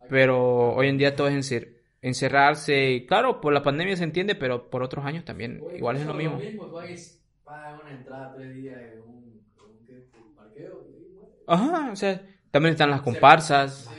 [0.07, 2.91] Pero hoy en día todo es encer- encerrarse.
[2.91, 6.05] Y claro, por la pandemia se entiende, pero por otros años también Oye, igual es
[6.05, 6.39] lo mismo.
[6.59, 9.93] tú vas- pagas una entrada tres días en un, en un, ¿qué?
[10.27, 10.85] un parqueo.
[10.87, 11.29] y bueno.
[11.47, 13.89] Ajá, o sea, también están las comparsas.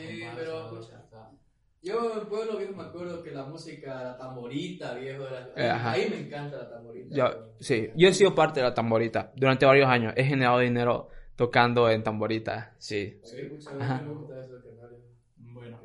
[1.84, 5.68] Yo en el pueblo viejo me acuerdo que la música, la tamborita, viejo, era- Eh,
[5.70, 5.92] ajá.
[5.92, 7.06] ahí me encanta la tamborita.
[7.10, 7.24] Yo,
[7.60, 10.14] sí, yo he sido parte de la tamborita durante varios años.
[10.16, 12.74] He generado dinero tocando en tamborita.
[12.78, 13.36] Sí, Sí,
[13.78, 14.02] Ajá.
[14.02, 14.96] me gusta eso, carnal.
[15.36, 15.80] Bueno.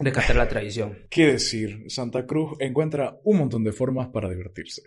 [0.00, 0.96] rescatar la tradición.
[1.10, 1.90] ¿Qué decir?
[1.90, 4.82] Santa Cruz encuentra un montón de formas para divertirse.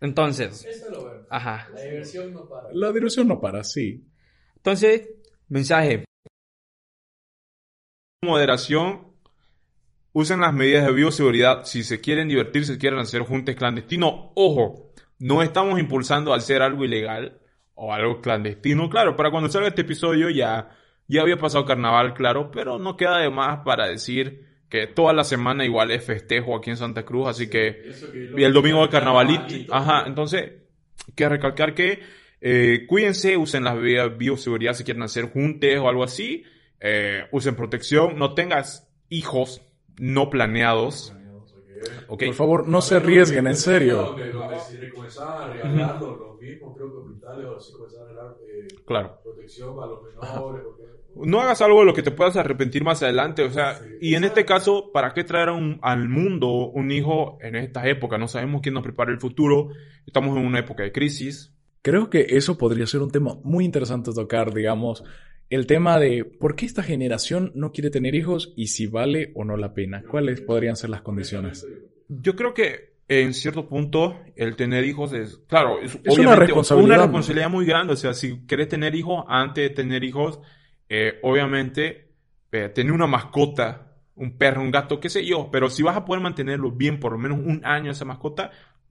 [0.00, 1.26] Entonces, Eso es lo bueno.
[1.28, 1.70] ajá.
[1.74, 2.68] La diversión no para.
[2.72, 4.02] La diversión no para, sí.
[4.56, 5.10] Entonces,
[5.48, 6.04] mensaje.
[8.24, 9.05] moderación,
[10.16, 11.64] usen las medidas de bioseguridad.
[11.66, 16.62] Si se quieren divertir, si quieren hacer juntes clandestinos, ojo, no estamos impulsando al ser
[16.62, 17.38] algo ilegal
[17.74, 18.88] o algo clandestino.
[18.88, 20.70] Claro, para cuando salga este episodio ya,
[21.06, 25.22] ya había pasado carnaval, claro, pero no queda de más para decir que toda la
[25.22, 27.92] semana igual es festejo aquí en Santa Cruz, así que
[28.38, 29.44] y el domingo de carnavalito.
[29.70, 30.50] Ajá, entonces,
[31.14, 32.00] que recalcar que
[32.40, 36.42] eh, cuídense, usen las medidas de bioseguridad si quieren hacer juntes o algo así.
[36.80, 39.65] Eh, usen protección, no tengas hijos
[39.98, 41.12] no planeados.
[42.08, 42.24] ¿ok?
[42.26, 43.96] Por favor, no se arriesguen, en serio.
[44.02, 48.08] Donde, donde si comenzaban a regalarlo, los mismos, creo que hospitales o así comenzaban a
[48.08, 49.20] regalar eh, Claro.
[49.22, 50.42] protección a los menores.
[50.44, 50.66] Porque,
[51.14, 54.24] No hagas algo de lo que te puedas arrepentir más adelante, o sea, y en
[54.24, 58.20] este caso, ¿para qué traer a un- al mundo un hijo en estas épocas?
[58.20, 59.70] No sabemos quién nos prepara el futuro,
[60.06, 61.54] estamos en una época de crisis.
[61.80, 65.04] Creo que eso podría ser un tema muy interesante a tocar, digamos,
[65.48, 69.44] el tema de por qué esta generación no quiere tener hijos y si vale o
[69.44, 70.02] no la pena.
[70.02, 71.66] ¿Cuáles podrían ser las condiciones?
[72.08, 77.04] Yo creo que en cierto punto el tener hijos es, claro, es, una responsabilidad, una
[77.04, 77.92] responsabilidad muy grande.
[77.92, 80.40] O sea, si querés tener hijos, antes de tener hijos,
[80.88, 82.08] eh, obviamente
[82.50, 86.04] eh, tener una mascota, un perro, un gato, qué sé yo, pero si vas a
[86.04, 88.50] poder mantenerlo bien por lo menos un año esa mascota,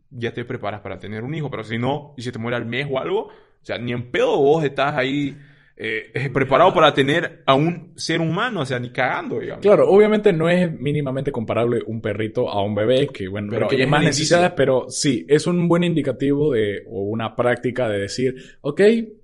[0.10, 1.50] ya te preparas para tener un hijo.
[1.50, 3.32] Pero si no, y si te muere al mes o algo, o
[3.66, 5.38] sea, ni en pedo vos estás ahí
[5.78, 9.62] eh, eh, preparado para tener a un ser humano, o sea, ni cagando, digamos.
[9.62, 13.84] Claro, obviamente no es mínimamente comparable un perrito a un bebé, que bueno, Pero requiere
[13.84, 18.36] es más necesidades, pero sí, es un buen indicativo de, o una práctica de decir,
[18.62, 18.82] ok,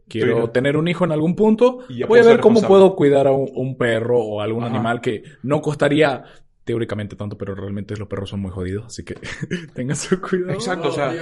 [0.09, 0.51] quiero Sí.
[0.53, 3.31] tener un hijo en algún punto, Y ya voy a ver cómo puedo cuidar a
[3.31, 4.73] un, un perro o algún Ajá.
[4.75, 6.23] animal que no costaría
[6.65, 9.15] teóricamente tanto, pero realmente los perros son muy jodidos, así que
[9.73, 10.51] tengan su cuidado.
[10.53, 11.13] Exacto, o sea-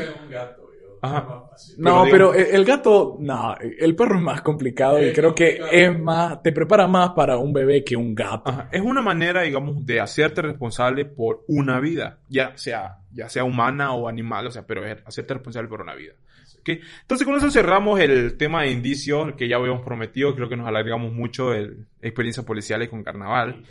[1.01, 1.45] Ajá.
[1.77, 5.59] No, Pero el, el gato, no, el perro es más complicado y Es creo que
[5.71, 8.49] es más, te prepara más para un bebé que un gato.
[8.49, 13.43] Ajá, Es una manera, digamos, de hacerte responsable por una vida, ya sea, ya sea
[13.43, 16.13] humana o animal, o sea, pero es hacerte responsable por una vida.
[16.59, 16.69] ¿ok?
[17.01, 20.35] Entonces, con eso cerramos el tema de indicios que ya habíamos prometido.
[20.35, 23.63] Creo que nos alargamos mucho de experiencias policiales con carnaval.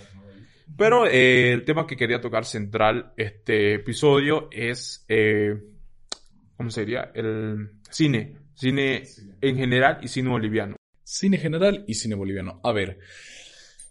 [0.77, 5.57] Pero eh, el tema que quería tocar central este episodio es, eh,
[6.59, 7.11] ¿cómo se diría?
[7.15, 8.37] El cine.
[8.55, 9.05] Cine
[9.41, 10.77] en general y cine boliviano.
[11.05, 12.61] Cine general y cine boliviano.
[12.65, 12.99] A ver,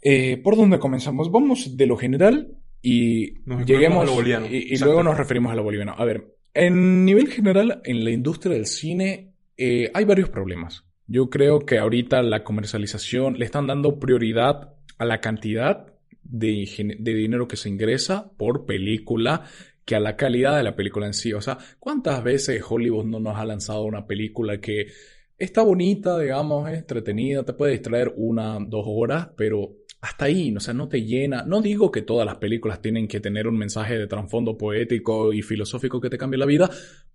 [0.02, 1.32] eh, ¿por dónde comenzamos?
[1.32, 4.48] Vamos de lo general y Nos lleguemos referimos a lo boliviano.
[4.52, 5.96] y, luego nos referimos a lo boliviano.
[5.98, 10.84] A ver, en nivel general, en la industria del cine eh, hay varios problemas.
[11.08, 16.68] Yo creo que ahorita la comercialización le están dando prioridad a la cantidad de
[17.00, 19.46] dinero que se ingresa por película
[19.88, 21.32] que a la calidad de la película en sí.
[21.32, 24.88] O sea, ¿cuántas veces Hollywood no nos ha lanzado una película que
[25.38, 30.74] está bonita, digamos, entretenida, te puede distraer una, dos horas, pero hasta ahí, o sea,
[30.74, 31.44] no te llena.
[31.44, 35.42] No digo que todas las películas tienen que tener un mensaje de trasfondo poético y
[35.42, 36.70] filosófico que te cambie la vida,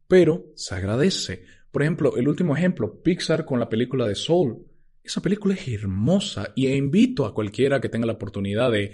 [0.08, 1.44] pero se agradece.
[1.70, 4.66] Por ejemplo, el último ejemplo, Pixar con la película de Soul.
[5.04, 8.92] Esa película es hermosa y invito a cualquiera que tenga la oportunidad de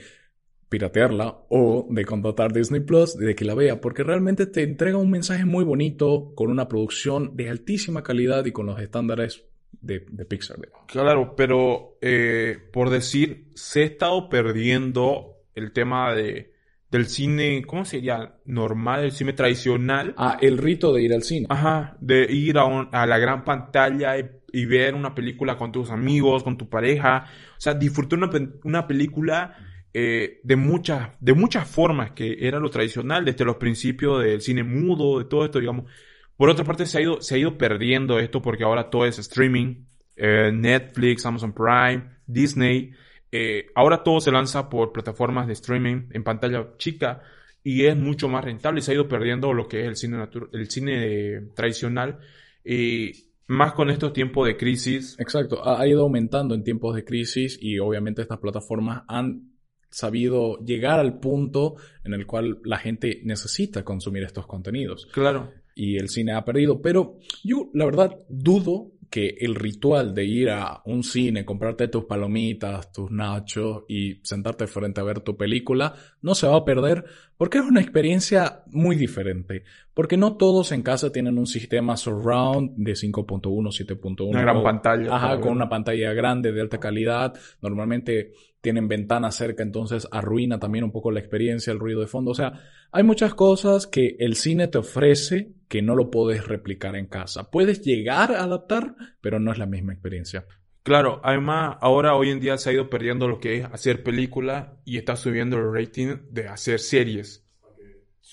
[0.68, 5.10] piratearla o de contratar Disney Plus, de que la vea, porque realmente te entrega un
[5.10, 9.44] mensaje muy bonito con una producción de altísima calidad y con los estándares
[9.80, 10.58] de, de Pixar.
[10.60, 10.86] digamos.
[10.88, 16.52] Claro, pero eh, por decir, se ha estado perdiendo el tema de,
[16.90, 18.34] del cine, ¿cómo sería?
[18.44, 20.14] Normal, el cine tradicional.
[20.16, 21.46] Ah, el rito de ir al cine.
[21.48, 25.72] Ajá, de ir a, un- a la gran pantalla y, y ver una película con
[25.72, 27.24] tus amigos, con tu pareja.
[27.56, 28.30] O sea, disfrutar una,
[28.64, 29.56] una película
[29.94, 34.62] eh, de, muchas, de muchas formas, que era lo tradicional, desde los principios del cine
[34.64, 35.90] mudo, de todo esto, digamos.
[36.36, 39.18] Por otra parte, se ha ido, se ha ido perdiendo esto porque ahora todo es
[39.18, 39.84] streaming.
[40.16, 42.92] eh, Netflix, Amazon Prime, Disney.
[43.30, 47.22] eh, ahora todo se lanza por plataformas de streaming en pantalla chica
[47.62, 50.70] y es mucho más rentable se ha ido perdiendo lo que es el cine, el
[50.70, 52.18] cine tradicional.
[52.64, 55.16] Y más con estos tiempos de crisis.
[55.18, 59.47] Exacto, ha ido aumentando en tiempos de crisis y obviamente estas plataformas han
[59.90, 65.06] sabido llegar al punto en el cual la gente necesita consumir estos contenidos.
[65.12, 65.50] Claro.
[65.74, 66.82] y el cine ha perdido.
[66.82, 72.04] Pero yo, la verdad, dudo que el ritual de ir a un cine, comprarte tus
[72.04, 77.04] palomitas, tus nachos y sentarte frente a ver tu película, no se va a perder
[77.36, 79.62] porque es una experiencia muy diferente.
[79.94, 84.28] Porque no todos en casa tienen un sistema surround de 5.1, 7.1.
[84.30, 85.14] Una gran o- pantalla.
[85.14, 87.34] Ajá, con una pantalla grande de alta calidad.
[87.62, 92.32] Normalmente tienen ventanas cerca, entonces arruina también un poco la experiencia, el ruido de fondo.
[92.32, 96.96] O sea, hay muchas cosas que el cine te ofrece que no lo puedes replicar
[96.96, 97.50] en casa.
[97.50, 100.46] Puedes llegar a adaptar, pero no es la misma experiencia.
[100.82, 104.78] Claro, además, ahora hoy en día se ha ido perdiendo lo que es hacer película
[104.84, 107.46] y está subiendo el rating de hacer series.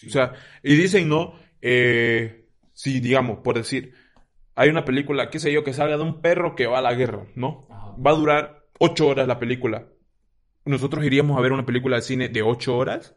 [0.08, 0.34] O sea,
[0.64, 1.34] y dicen, ¿no?
[1.62, 3.94] Eh, si, digamos, por decir,
[4.56, 6.94] hay una película, qué sé yo, que salga de un perro que va a la
[6.94, 7.68] guerra, ¿no?
[8.06, 9.88] Va a durar ocho horas la película.
[10.66, 13.16] Nosotros iríamos a ver una película de cine de ocho horas.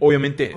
[0.00, 0.54] Obviamente,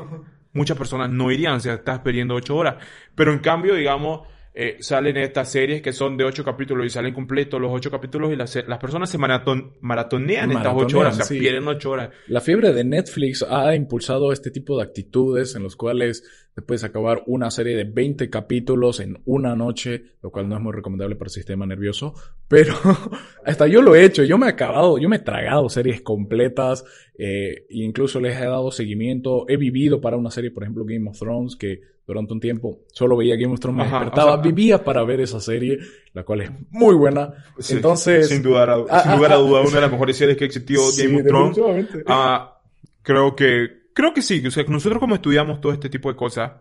[0.53, 2.75] muchas personas no irían, o sea, estás perdiendo ocho horas.
[3.15, 7.13] Pero en cambio, digamos, eh, salen estas series que son de ocho capítulos y salen
[7.13, 11.13] completos los ocho capítulos y las, las personas se maraton- maratonean estas ocho Maratonean, horas,
[11.13, 11.39] o sea, sí.
[11.39, 12.09] pierden ocho horas.
[12.27, 16.83] La fiebre de Netflix ha impulsado este tipo de actitudes en los cuales te puedes
[16.83, 21.15] acabar una serie de 20 capítulos en una noche, lo cual no es muy recomendable
[21.15, 22.13] para el sistema nervioso,
[22.49, 22.73] pero
[23.45, 26.83] hasta yo lo he hecho, yo me he acabado, yo me he tragado series completas,
[27.17, 31.09] eh, e incluso les he dado seguimiento, he vivido para una serie, por ejemplo, Game
[31.09, 31.79] of Thrones, que
[32.11, 35.21] durante un tiempo solo veía Game of Thrones, me despertaba, o sea- vivía para ver
[35.21, 35.79] esa serie,
[36.13, 37.33] la cual es muy buena.
[37.59, 40.17] Sí, Entonces, sin duda, Ah, sin ah, lugar a ah, duda, una de las mejores
[40.17, 41.89] series que existió, sí, Game of Thrones.
[42.07, 42.59] Ah,
[43.01, 44.45] creo que, creo que sí.
[44.45, 46.51] O sea, nosotros como estudiamos todo este tipo de cosas,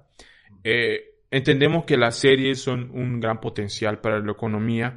[0.63, 4.97] eh, entendemos que las series son un gran potencial para la economía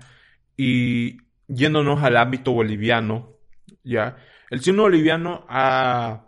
[0.56, 3.38] y yéndonos al ámbito boliviano,
[3.84, 4.18] ya,
[4.50, 6.28] el cine boliviano ha,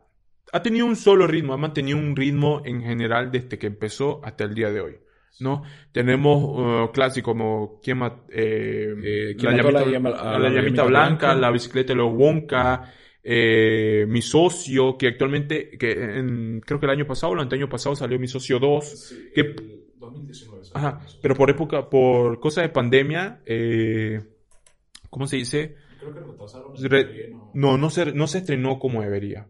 [0.55, 4.43] ha tenido un solo ritmo, ha mantenido un ritmo en general desde que empezó hasta
[4.45, 4.95] el día de hoy.
[5.37, 5.63] ¿No?
[5.91, 6.41] Tenemos
[6.87, 10.39] uh, clásicos como ¿quién eh, Eh, la, ¿Quién mató a la llamita, llama- a la
[10.39, 11.35] la llamita llamita blanca, blanca?
[11.41, 16.91] la bicicleta de los Wonka, eh, mi socio, que actualmente, que en- creo que el
[16.93, 19.55] año pasado, o el anteaño pasado salió mi socio 2, que,
[20.73, 23.41] ajá, pero por época, por cosas de pandemia,
[25.09, 25.75] ¿cómo se dice?
[26.87, 29.47] Re- no, no se, no se estrenó como debería.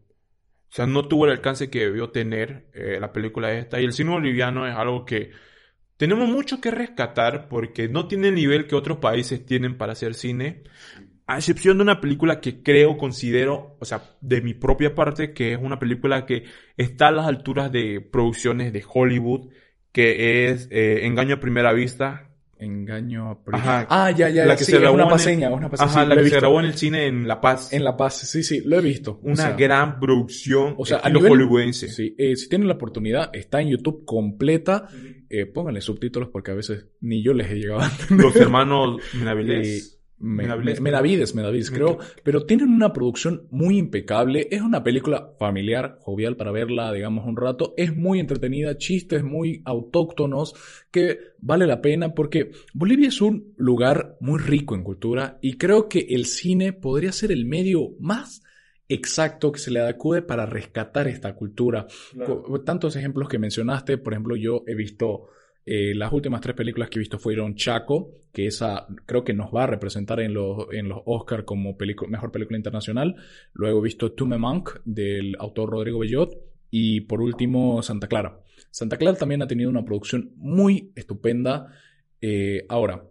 [0.75, 3.79] O sea, no tuvo el alcance que debió tener eh, la película esta.
[3.79, 5.31] Y el cine boliviano es algo que
[5.95, 10.15] tenemos mucho que rescatar porque no tiene el nivel que otros países tienen para hacer
[10.15, 10.63] cine.
[11.27, 15.53] A excepción de una película que creo, considero, o sea, de mi propia parte, que
[15.53, 16.43] es una película que
[16.75, 19.51] está a las alturas de producciones de Hollywood,
[19.93, 22.35] que es eh, Engaño a Primera Vista.
[22.58, 23.88] Engaño a Ajá.
[23.89, 24.46] Ah, ya, ya.
[24.46, 25.89] La que sí, se grabó una el- paseña, una paseña.
[25.91, 27.74] Ajá, sí, la que se grabó en el cine en La Paz.
[27.74, 29.20] En La Paz, sí, sí, lo he visto.
[29.24, 31.89] Una O sea, gran producción O sea, a nivel hollywoodense.
[31.89, 34.88] Sí, eh, si tienen la oportunidad, está en YouTube completa.
[35.30, 38.26] Eh, pónganle subtítulos porque a veces ni yo les he llegado a entender.
[38.26, 39.94] Los hermanos Menavilés.
[40.17, 40.43] Me-
[40.82, 44.47] Menavides, Me- Menavides, creo, pero tienen una producción muy impecable.
[44.49, 47.73] Es una película familiar, jovial para verla, digamos, un rato.
[47.78, 50.54] Es muy entretenida, chistes muy autóctonos
[50.91, 55.89] que vale la pena porque Bolivia es un lugar muy rico en cultura y creo
[55.89, 58.41] que el cine podría ser el medio más
[58.88, 61.88] exacto que se le acude para rescatar esta cultura.
[62.63, 65.28] Tantos ejemplos que mencionaste, por ejemplo, yo he visto
[65.65, 69.54] eh, las últimas tres películas que he visto fueron Chaco, que esa creo que nos
[69.54, 71.01] va a representar en los, en los
[71.45, 71.75] como
[72.08, 73.15] mejor película internacional.
[73.54, 76.38] Luego he visto Tume Monk del autor Rodrigo Bellot.
[76.69, 78.39] Y por último, Santa Clara.
[78.69, 81.71] Santa Clara también ha tenido una producción muy estupenda.
[82.19, 83.04] Eh, ahora,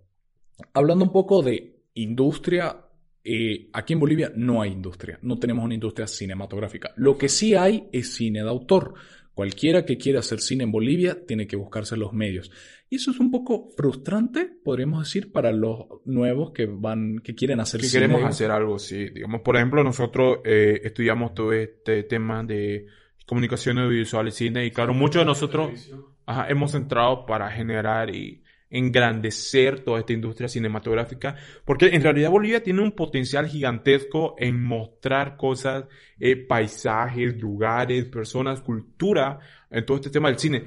[0.75, 2.77] hablando un poco de industria,
[3.25, 6.93] eh, aquí en Bolivia no hay industria, no tenemos una industria cinematográfica.
[6.97, 8.95] Lo que sí hay es cine de autor.
[9.35, 12.53] Cualquiera que quiera hacer cine en Bolivia tiene que buscarse los medios.
[12.88, 17.59] Y eso es un poco frustrante, podríamos decir, para los nuevos que van, que quieren
[17.59, 18.07] hacer que cine.
[18.07, 19.09] queremos hacer algo, sí.
[19.09, 22.87] Digamos, por ejemplo, nosotros eh, estudiamos todo este tema de
[23.27, 25.90] comunicación audiovisual y cine y claro, muchos de nosotros
[26.27, 28.44] ajá, hemos entrado para generar y
[28.75, 35.37] engrandecer toda esta industria cinematográfica, porque en realidad Bolivia tiene un potencial gigantesco en mostrar
[35.37, 35.85] cosas,
[36.19, 39.39] eh, paisajes, lugares, personas, cultura,
[39.71, 40.65] en todo este tema del cine.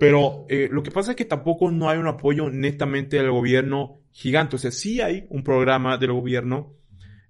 [0.00, 4.00] Pero eh, lo que pasa es que tampoco no hay un apoyo netamente del gobierno
[4.10, 4.56] gigante.
[4.56, 6.74] O sea, sí hay un programa del gobierno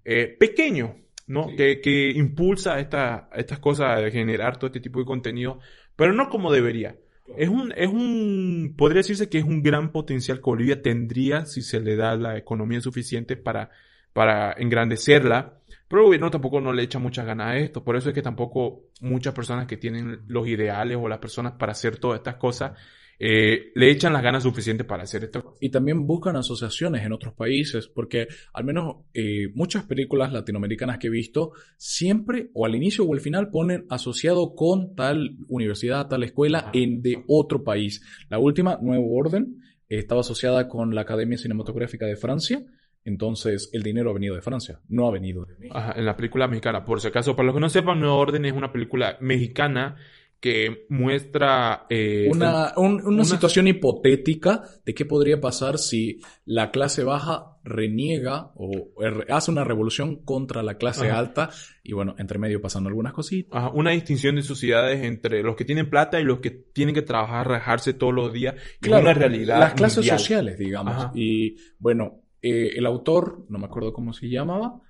[0.05, 1.49] eh, pequeño, ¿no?
[1.55, 5.59] Que, que impulsa esta, estas cosas de generar todo este tipo de contenido,
[5.97, 6.97] pero no como debería.
[7.27, 11.63] Es un, es un, podría decirse que es un gran potencial que Bolivia tendría si
[11.63, 13.71] se le da la economía suficiente para,
[14.13, 15.59] para engrandecerla.
[15.89, 17.83] Pero el gobierno tampoco no le echa muchas ganas a esto.
[17.83, 21.73] Por eso es que tampoco muchas personas que tienen los ideales o las personas para
[21.73, 22.73] hacer todas estas cosas
[23.19, 25.57] eh, le echan las ganas suficientes para hacer esto.
[25.61, 31.09] Y también buscan asociaciones en otros países, porque al menos eh, muchas películas latinoamericanas que
[31.09, 36.23] he visto, siempre o al inicio o al final ponen asociado con tal universidad, tal
[36.25, 38.03] escuela en, de otro país.
[38.29, 42.65] La última, Nuevo Orden, estaba asociada con la Academia Cinematográfica de Francia,
[43.05, 45.77] entonces el dinero ha venido de Francia, no ha venido de México.
[45.77, 46.85] Ajá, en la película mexicana.
[46.85, 49.97] Por si acaso, para los que no sepan, Nueva Orden es una película mexicana
[50.45, 56.71] que muestra eh, Una, un- una, una- situación hipotética de qué podría pasar si la
[56.71, 61.19] clase baja reniega o er- hace una revolución contra la clase Ajá.
[61.19, 61.51] alta
[61.83, 63.57] y bueno, entre medio pasando algunas cositas.
[63.59, 67.01] ajá, una distinción de sociedades entre los que tienen plata y los que tienen que
[67.01, 68.55] trabajar, rajarse todos los días.
[68.83, 69.59] es una realidad.
[69.61, 70.19] las clases mundial.
[70.19, 70.95] sociales, digamos.
[70.95, 71.13] Ajá.
[71.15, 74.83] Y bueno, eh, el autor, no me acuerdo cómo se llamaba.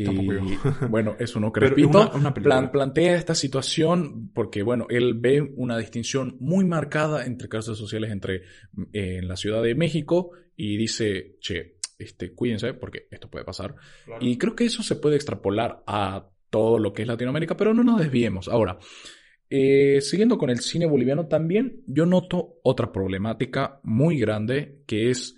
[0.00, 0.40] Y, Tampoco yo.
[0.88, 1.88] bueno, es uno Pero crepito.
[1.88, 2.56] una- una película.
[2.60, 8.10] plan- plantea esta situación porque, bueno, él ve una distinción muy marcada entre clases sociales
[8.10, 8.36] entre
[8.92, 13.74] eh, en la Ciudad de México y dice, che, este, cuídense porque esto puede pasar.
[14.20, 17.84] Y creo que eso se puede extrapolar a todo lo que es Latinoamérica, pero no
[17.84, 18.48] nos desviemos.
[18.48, 18.78] Ahora,
[19.48, 25.36] eh, siguiendo con el cine boliviano también, yo noto otra problemática muy grande que es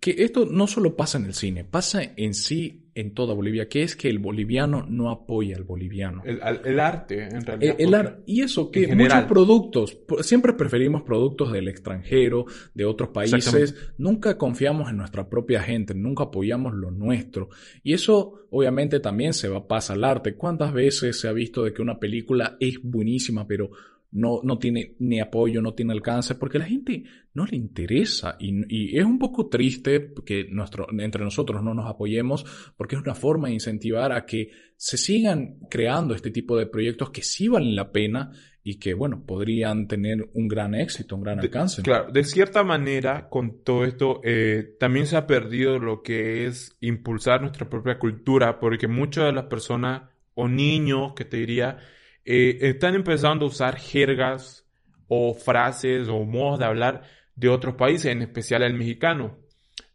[0.00, 3.82] que esto no solo pasa en el cine, pasa en sí en toda Bolivia, que
[3.82, 6.22] es que el boliviano no apoya al boliviano.
[6.24, 7.76] El, arte, en realidad.
[7.78, 13.74] el ar- y eso que muchos productos, siempre preferimos productos del extranjero, de otros países,
[13.98, 17.50] nunca confiamos en nuestra propia gente, nunca apoyamos lo nuestro.
[17.82, 20.34] Y eso obviamente también se va pasa al arte.
[20.34, 23.70] ¿Cuántas veces se ha visto de que una película es buenísima, pero
[24.16, 28.36] no, no tiene ni apoyo, no tiene alcance, porque a la gente no le interesa.
[28.40, 32.44] Y, y es un poco triste que nuestro, entre nosotros no nos apoyemos,
[32.76, 37.10] porque es una forma de incentivar a que se sigan creando este tipo de proyectos
[37.10, 38.30] que sí valen la pena
[38.62, 41.82] y que, bueno, podrían tener un gran éxito, un gran De- alcance.
[41.82, 46.76] Claro, de cierta manera, con todo esto, eh, también se ha perdido lo que es
[46.80, 51.78] impulsar nuestra propia cultura, porque muchas de las personas o niños, que te diría,
[52.26, 54.66] eh, están empezando a usar jergas
[55.08, 57.02] o frases o modos de hablar
[57.36, 59.38] de otros países, en especial el mexicano.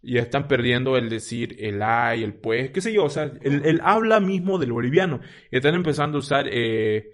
[0.01, 3.65] Y están perdiendo el decir el ay, el pues, qué sé yo, o sea, el,
[3.65, 5.19] el habla mismo del boliviano.
[5.51, 7.11] Están empezando a usar eh,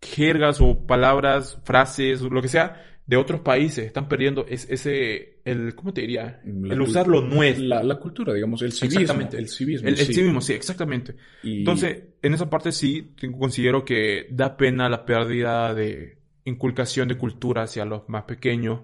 [0.00, 3.86] jergas o palabras, frases, lo que sea, de otros países.
[3.86, 6.40] Están perdiendo es- ese, el, ¿cómo te diría?
[6.44, 7.64] La el usar lo nuestro.
[7.66, 9.00] La, la cultura, digamos, el civismo.
[9.00, 9.36] Exactamente.
[9.36, 9.88] El civismo.
[9.88, 10.14] el, el sí.
[10.14, 11.16] civismo, sí, exactamente.
[11.42, 17.18] Y- Entonces, en esa parte sí, considero que da pena la pérdida de inculcación de
[17.18, 18.82] cultura hacia los más pequeños.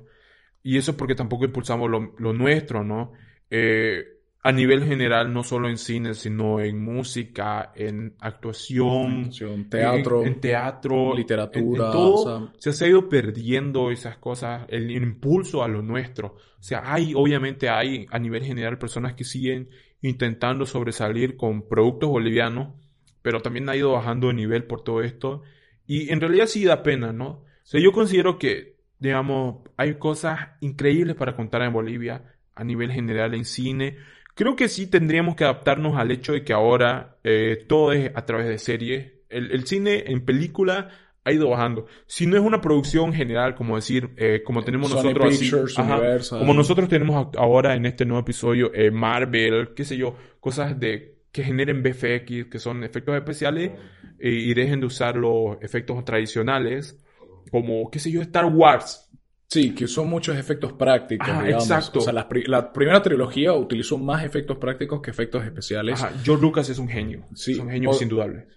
[0.64, 3.12] Y eso porque tampoco impulsamos lo, lo nuestro, ¿no?
[3.48, 4.04] Eh,
[4.48, 10.28] a nivel general, no solo en cine, sino en música, en actuación, Actuación, teatro, en,
[10.28, 12.16] en teatro, literatura, en- en todo, o
[12.60, 16.36] sea- se ha ido perdiendo esas cosas, el, impulso a lo nuestro.
[16.58, 19.68] O sea, hay, obviamente hay a nivel general personas que siguen
[20.00, 22.74] intentando sobresalir con productos bolivianos,
[23.22, 25.42] pero también ha ido bajando de nivel por todo esto.
[25.86, 27.28] Y en realidad sí da pena, ¿no?
[27.28, 32.22] O sea, yo considero que, digamos, hay cosas increíbles para contar en Bolivia
[32.54, 33.96] a nivel general en cine.
[34.36, 38.26] Creo que sí tendríamos que adaptarnos al hecho de que ahora eh, todo es a
[38.26, 39.12] través de series.
[39.30, 40.90] El, el cine en película
[41.24, 41.86] ha ido bajando.
[42.06, 45.78] Si no es una producción general, como decir, eh, como tenemos Sony nosotros así, Pictures,
[45.78, 50.78] ajá, como nosotros tenemos ahora en este nuevo episodio eh, Marvel, qué sé yo, cosas
[50.78, 53.72] de que generen VFX, que son efectos especiales,
[54.20, 57.02] y dejen de usar los efectos tradicionales,
[57.50, 59.05] como, qué sé yo, Star Wars.
[59.48, 61.48] Sí, que son muchos efectos prácticos, digamos.
[61.70, 62.00] exacto.
[62.00, 66.02] O sea, la, pri- la primera trilogía utilizó más efectos prácticos que efectos especiales.
[66.02, 67.26] Ajá, George Lucas es un genio.
[67.34, 68.48] Sí, es un genio o- indudable.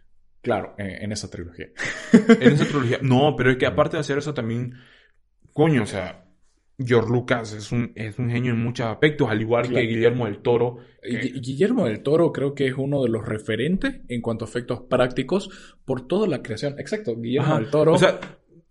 [0.42, 1.68] Claro, en, en esa trilogía.
[2.42, 2.98] En esa trilogía.
[3.02, 4.74] No, pero es que aparte de hacer eso también,
[5.54, 6.26] coño, o sea,
[6.84, 9.76] George Lucas es un, es un genio en muchos aspectos, al igual Claro.
[9.82, 10.78] que Guillermo del Toro.
[11.04, 15.50] Guillermo del Toro creo que es uno de los referentes en cuanto a efectos prácticos
[15.86, 16.80] por toda la creación.
[16.80, 17.60] Exacto, Guillermo Ajá.
[17.60, 17.94] del Toro.
[17.94, 18.20] O sea,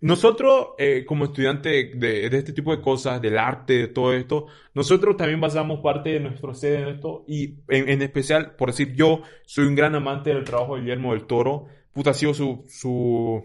[0.01, 4.45] nosotros, eh, como estudiantes de, de este tipo de cosas, del arte, de todo esto,
[4.73, 7.25] nosotros también basamos parte de nuestro ser en esto.
[7.27, 11.11] Y en, en especial, por decir, yo soy un gran amante del trabajo de Guillermo
[11.13, 11.65] del Toro.
[11.91, 13.43] Puta, ha sido su, su,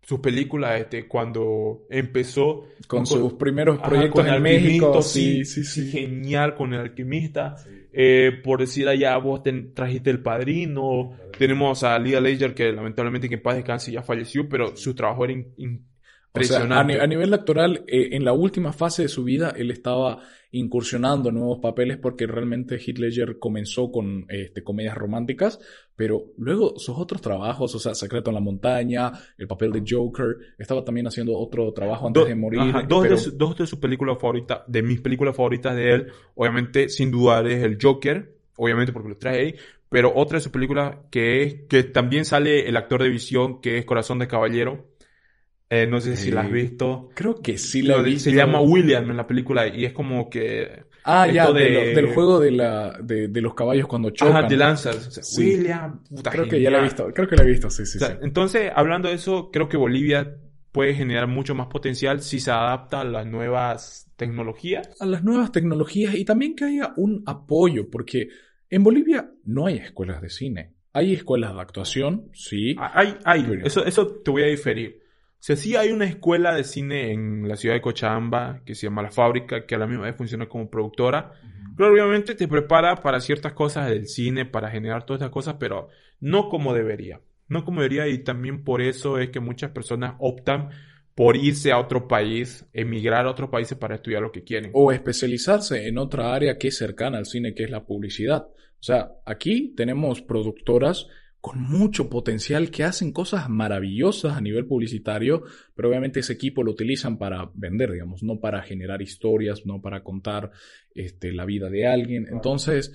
[0.00, 2.64] sus películas, este, cuando empezó.
[2.86, 4.86] con sus primeros Ajá, proyectos con en el México.
[4.86, 5.90] Alquimista, Sí, sí, sí.
[5.90, 7.56] Genial con el alquimista.
[7.92, 9.42] Eh, por decir allá, vos
[9.74, 11.12] trajiste el padrino.
[11.36, 15.24] Tenemos a Leah Ledger, que lamentablemente que en paz descanse ya falleció, pero su trabajo
[15.24, 15.89] era in- in-
[16.32, 20.20] O sea, a, nivel actoral, eh, en la última fase de su vida, él estaba
[20.52, 25.58] incursionando en nuevos papeles porque realmente Heath Ledger comenzó con este, comedias románticas,
[25.96, 30.36] pero luego sus otros trabajos, o sea, Secreto en la Montaña, el papel de Joker,
[30.58, 32.60] estaba también haciendo otro trabajo antes Do- de morir.
[32.60, 35.94] ajá, dos, pero- de su- dos de sus películas favoritas, de mis películas favoritas de
[35.94, 39.54] él, obviamente, sin dudar, es el Joker, obviamente porque lo trae ahí,
[39.88, 43.78] pero otra de sus películas que es, que también sale el actor de visión, que
[43.78, 44.89] es Corazón de Caballero.
[45.72, 47.10] Eh, no sé si la has Eh, visto.
[47.14, 48.14] Creo que sí la Lo vi.
[48.14, 50.82] de- se llama William en la película y es como que...
[51.04, 54.10] Ah, ya, esto de de- lo- del juego de, la, de, de los caballos cuando
[54.10, 54.36] chocan.
[54.36, 55.06] Ajá, de Lancers.
[55.06, 55.40] O sea, Sí.
[55.42, 57.98] William, puta, Creo que ya la he visto, creo que la he visto, sí, sí,
[57.98, 58.14] O sea, sí.
[58.22, 60.36] Entonces, hablando de eso, creo que Bolivia
[60.72, 65.00] puede generar mucho más potencial si se adapta a las nuevas tecnologías.
[65.00, 68.28] a las nuevas tecnologías y también que haya un apoyo, porque
[68.68, 70.74] en Bolivia no hay escuelas de cine.
[70.92, 72.74] Hay escuelas de actuación, sí.
[72.78, 75.00] Hay, hay, Pero- eso, eso te voy a diferir.
[75.40, 79.02] Sea, sí hay una escuela de cine en la ciudad de Cochabamba que se llama
[79.02, 81.32] La Fábrica, que a la misma vez funciona como productora.
[81.78, 85.88] Pero obviamente te prepara para ciertas cosas del cine, para generar todas estas cosas, pero
[86.20, 87.22] no como debería.
[87.48, 90.68] No como debería y también por eso es que muchas personas optan
[91.14, 94.70] por irse a otro país, emigrar a otros países para estudiar lo que quieren.
[94.74, 98.46] O especializarse en otra área que es cercana al cine, que es la publicidad.
[98.46, 101.06] O sea, aquí tenemos productoras
[101.40, 105.42] con mucho potencial que hacen cosas maravillosas a nivel publicitario,
[105.74, 110.02] pero obviamente ese equipo lo utilizan para vender, digamos, no para generar historias, no para
[110.02, 110.50] contar
[110.94, 112.26] este, la vida de alguien.
[112.30, 112.92] Entonces,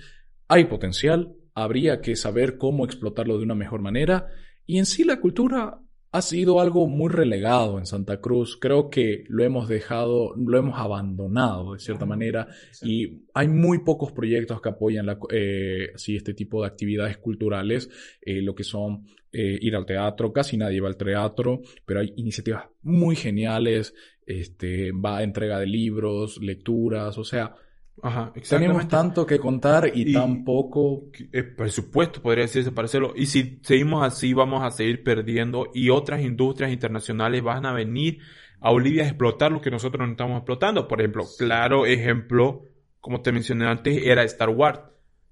[0.47, 4.27] hay potencial, habría que saber cómo explotarlo de una mejor manera.
[4.67, 5.79] Y en sí la cultura
[6.15, 8.57] ha sido algo muy relegado en Santa Cruz.
[8.57, 12.47] Creo que lo hemos dejado, lo hemos abandonado de cierta manera
[12.81, 17.89] y hay muy pocos proyectos que apoyan la, eh, este tipo de actividades culturales,
[18.21, 20.31] eh, lo que son eh, ir al teatro.
[20.31, 23.93] Casi nadie va al teatro, pero hay iniciativas muy geniales.
[24.25, 27.55] Este, va a entrega de libros, lecturas, o sea,
[28.01, 31.05] Ajá, tenemos tanto que contar y, Y- tan poco.
[31.31, 33.13] Eh, presupuesto, podría decirse, para hacerlo.
[33.15, 38.19] Y si seguimos así, vamos a seguir perdiendo y otras industrias internacionales van a venir
[38.59, 40.87] a Bolivia a explotar lo que nosotros no estamos explotando.
[40.87, 42.63] Por ejemplo, claro ejemplo,
[42.99, 44.79] como te mencioné antes, era Star Wars,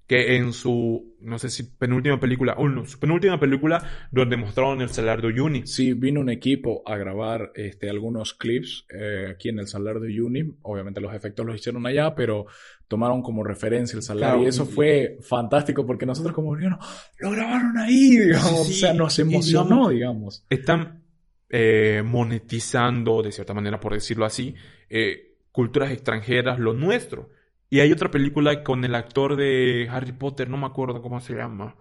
[0.06, 4.82] que en su, no sé si penúltima película, o no, su penúltima película, donde mostraron
[4.82, 5.66] el Salar de Uyuni.
[5.66, 10.08] Sí, vino un equipo a grabar este, algunos clips eh, aquí en el Salar de
[10.08, 10.56] Uyuni.
[10.62, 12.44] Obviamente los efectos los hicieron allá, pero
[12.86, 16.84] tomaron como referencia el Salar Claro, y eso y- fue fantástico porque nosotros como bolivianos
[17.18, 18.66] lo grabaron ahí, digamos.
[18.66, 20.46] Sí, o sea, nos emocionó, digamos- digamos.
[20.50, 21.02] están
[21.48, 24.54] eh, monetizando, de cierta manera, por decirlo así,
[24.90, 27.30] eh, culturas extranjeras, lo nuestro.
[27.74, 31.34] Y hay otra película con el actor de Harry Potter, no me acuerdo cómo se
[31.34, 31.74] llama.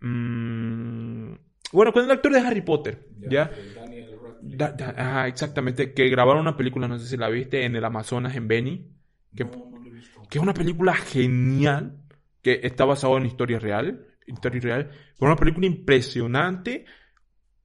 [0.00, 1.32] Mm,
[1.72, 3.50] bueno, con el actor de Harry Potter, ¿ya?
[4.40, 7.84] Da- da- ajá, exactamente, que grabaron una película, no sé si la viste, en el
[7.84, 8.90] Amazonas, en Beni,
[9.34, 9.44] que,
[10.28, 11.98] que es una película genial,
[12.42, 16.84] que está basada en historia real, historia real, pero una película impresionante,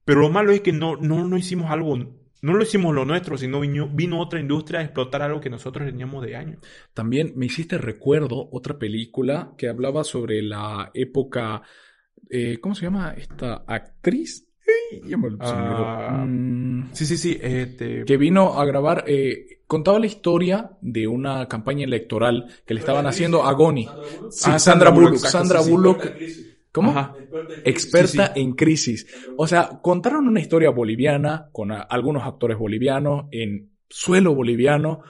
[0.04, 1.96] pero lo malo es que no, no, no hicimos algo
[2.42, 5.86] no lo hicimos lo nuestro, sino vino, vino otra industria a explotar algo que nosotros
[5.86, 6.58] teníamos de años.
[6.94, 11.62] También me hiciste recuerdo otra película que hablaba sobre la época.
[12.30, 14.46] eh, ¿Cómo se llama esta actriz?
[15.04, 15.28] Ya me-.
[15.40, 17.38] Ah, Mm, Sí, sí, sí.
[17.40, 19.04] este, que vino a grabar.
[19.06, 23.86] eh, contaba la historia de una campaña electoral que le estaban haciendo a Goni.
[24.30, 25.16] Sí, Ah, Sandra Bullock.
[25.16, 25.70] Sandra sí, sí.
[25.70, 26.06] Bullock.
[26.78, 26.90] ¿Cómo?
[26.98, 27.16] Ajá.
[27.64, 28.40] Experta Sí, sí.
[28.40, 29.06] en crisis.
[29.36, 35.02] O sea, contaron una historia boliviana con a- algunos actores bolivianos en suelo boliviano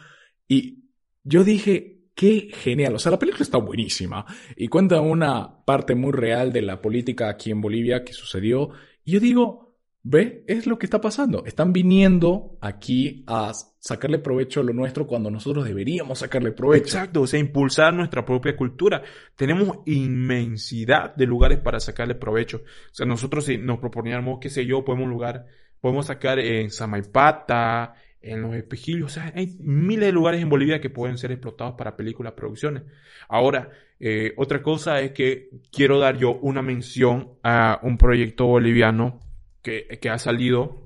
[0.46, 0.84] y
[1.24, 2.94] yo dije, qué genial.
[2.94, 4.24] O sea, la película está buenísima
[4.56, 8.70] y cuenta una parte muy real de la política aquí en Bolivia que sucedió
[9.04, 9.67] y yo digo,
[10.10, 11.44] ve, es lo que está pasando.
[11.44, 16.84] Están viniendo aquí a sacarle provecho a lo nuestro cuando nosotros deberíamos sacarle provecho.
[16.84, 19.02] Exacto, o sea, impulsar nuestra propia cultura.
[19.36, 22.58] Tenemos inmensidad de lugares para sacarle provecho.
[22.58, 25.44] O sea, nosotros si nos proponíamos, qué sé yo, podemos lugar,
[25.78, 27.92] podemos sacar en Samaipata,
[28.22, 31.74] en Los Espejillos, o sea, hay miles de lugares en Bolivia que pueden ser explotados
[31.76, 32.82] para películas, producciones.
[33.28, 39.20] Ahora, eh, otra cosa es que quiero dar yo una mención a un proyecto boliviano
[39.68, 40.82] que, que ha salido,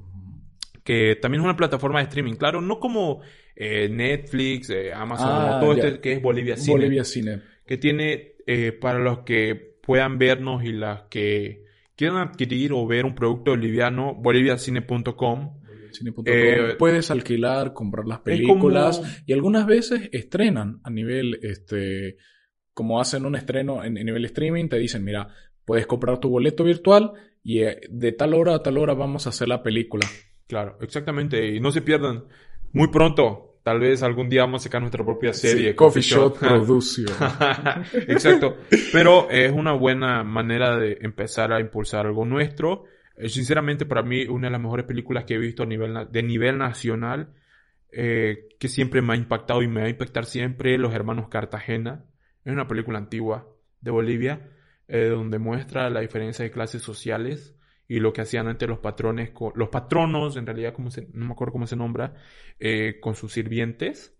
[0.84, 3.20] que también es una plataforma de streaming, claro, no como
[3.54, 5.84] eh, Netflix, eh, Amazon, Ah, todo ya.
[5.88, 7.42] este que es Bolivia Cine, Bolivia Cine.
[7.66, 11.64] que tiene eh, para los que puedan vernos y las que
[11.94, 15.60] quieran adquirir o ver un producto boliviano, boliviacine.com.
[15.92, 16.24] Cine.com.
[16.26, 22.16] Eh, Puedes alquilar, comprar las películas como- y algunas veces estrenan a nivel, este,
[22.72, 25.28] como hacen un estreno en, en nivel streaming, te dicen, mira,
[25.66, 27.12] puedes comprar tu boleto virtual
[27.42, 30.06] y eh, de tal hora a tal hora vamos a hacer la película.
[30.46, 31.54] Claro, exactamente.
[31.54, 32.24] Y no se pierdan.
[32.72, 35.70] Muy pronto, tal vez algún día vamos a sacar nuestra propia serie.
[35.70, 37.08] Sí, Coffee Shop Production.
[38.08, 38.58] Exacto.
[38.92, 42.84] Pero es una buena manera de empezar a impulsar algo nuestro.
[43.16, 46.22] Eh, Sinceramente, para mí, una de las mejores películas que he visto a nivel, de
[46.22, 47.34] nivel nacional,
[47.90, 52.04] eh, que siempre me ha impactado y me va a impactar siempre, Los Hermanos Cartagena.
[52.44, 53.48] Es una película antigua
[53.80, 54.50] de Bolivia,
[54.88, 57.56] eh, donde muestra la diferencia de clases sociales
[57.88, 61.32] y lo que hacían antes los patrones, los patronos, en realidad, como se- no me
[61.32, 62.14] acuerdo cómo se nombra,
[62.58, 64.16] eh, con sus sirvientes.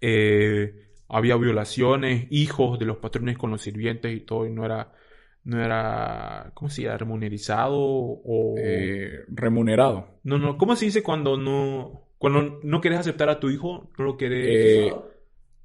[0.00, 4.92] Eh, había violaciones, hijos de los patrones con los sirvientes y todo, y no era,
[5.44, 6.98] no era, ¿cómo se llama?
[6.98, 8.54] Remunerizado o...
[8.58, 10.18] Eh, remunerado.
[10.24, 13.90] No, no, ¿cómo se dice cuando no, cuando no quieres aceptar a tu hijo?
[13.98, 14.92] No lo quieres...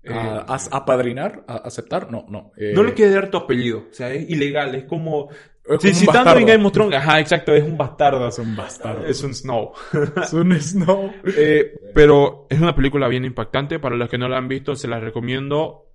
[0.04, 0.14] Eh, eh,
[0.48, 2.52] a- apadrinar, a- aceptar, no, no.
[2.58, 5.30] eh, no le quieres dar tu apellido, o sea, es ilegal, es como...
[5.30, 8.28] es Sí, citando en Game of Thrones, ajá, exacto, es un bastardo.
[8.28, 9.06] Es un bastardo.
[9.06, 9.74] Es un snow.
[10.24, 11.12] Es un snow.
[11.38, 13.78] Eh, pero es una película bien impactante.
[13.80, 15.86] Para los que no la han visto, se la recomiendo.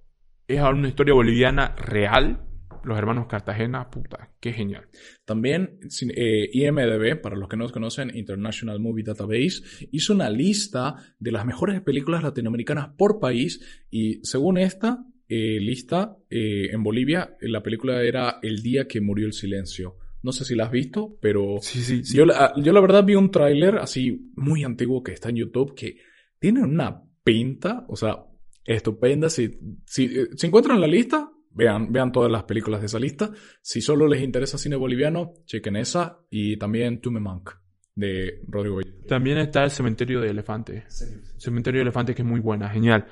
[0.47, 2.43] Es una historia boliviana real.
[2.87, 4.87] Los hermanos Cartagena, puta, qué genial.
[5.25, 5.81] También
[6.15, 11.33] eh, IMDB, para los que no los conocen, International Movie Database, hizo una lista de
[11.33, 13.61] las mejores películas latinoamericanas por país
[13.91, 19.01] y según esta eh, lista, eh, en Bolivia eh, la película era El día que
[19.01, 19.97] murió el silencio.
[20.23, 22.17] No sé si la has visto, pero Sí, sí, sí.
[22.17, 25.75] yo, la, yo la verdad vi un tráiler así muy antiguo que está en YouTube
[25.75, 25.97] que
[26.39, 28.25] tiene una pinta, o sea,
[28.65, 29.29] estupenda.
[29.29, 29.51] Si,
[29.85, 33.31] si, eh, si encuentran la lista, vean, vean todas las películas de esa lista.
[33.63, 37.51] Si solo les interesa cine boliviano, chequen esa y también Tume Monk
[37.95, 38.93] de Rodrigo Bello.
[39.09, 41.35] También está el Cementerio de Elefantes.
[41.39, 43.07] Cementerio de Elefantes que es muy buena, genial.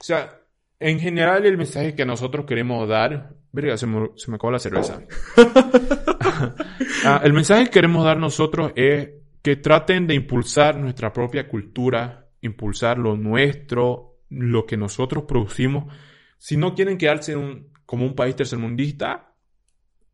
[0.00, 0.40] O sea,
[0.78, 3.34] en general el mensaje que nosotros queremos dar...
[3.50, 5.02] Verga, se me, se me acabó la cerveza.
[7.04, 9.10] Ah, el mensaje que queremos dar nosotros es
[9.42, 15.92] que traten de impulsar nuestra propia cultura, impulsar lo nuestro, lo que nosotros producimos.
[16.38, 19.24] Si no quieren quedarse en un- como un país tercermundista,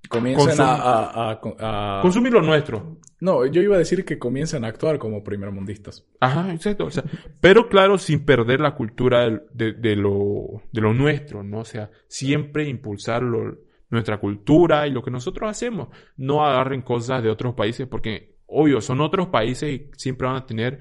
[0.08, 2.98] Comiencen Consum- a, a- a- a- consumir lo nuestro.
[3.20, 6.06] No, yo iba a decir que comiencen a actuar como primermundistas.
[6.20, 6.84] Ajá, exacto.
[6.84, 7.02] O sea,
[7.40, 11.60] pero claro, sin perder la cultura del- de, de lo, de lo nuestro, ¿no?
[11.60, 13.56] O sea, siempre impulsar lo-
[13.90, 15.88] nuestra cultura y lo que nosotros hacemos.
[16.16, 20.46] No agarren cosas de otros países porque, obvio, son otros países y siempre van a
[20.46, 20.78] tener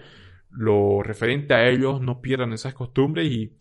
[0.49, 3.57] lo referente a ellos, no pierdan esas costumbres y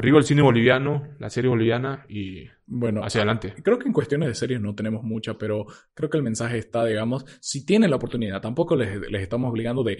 [0.00, 3.52] arriba el cine boliviano, la serie boliviana y Bueno, hacia adelante.
[3.62, 6.86] Creo que en cuestiones de series no tenemos mucha, pero creo que el mensaje está,
[6.86, 9.98] digamos, si tienen la oportunidad, tampoco les, les estamos obligando de,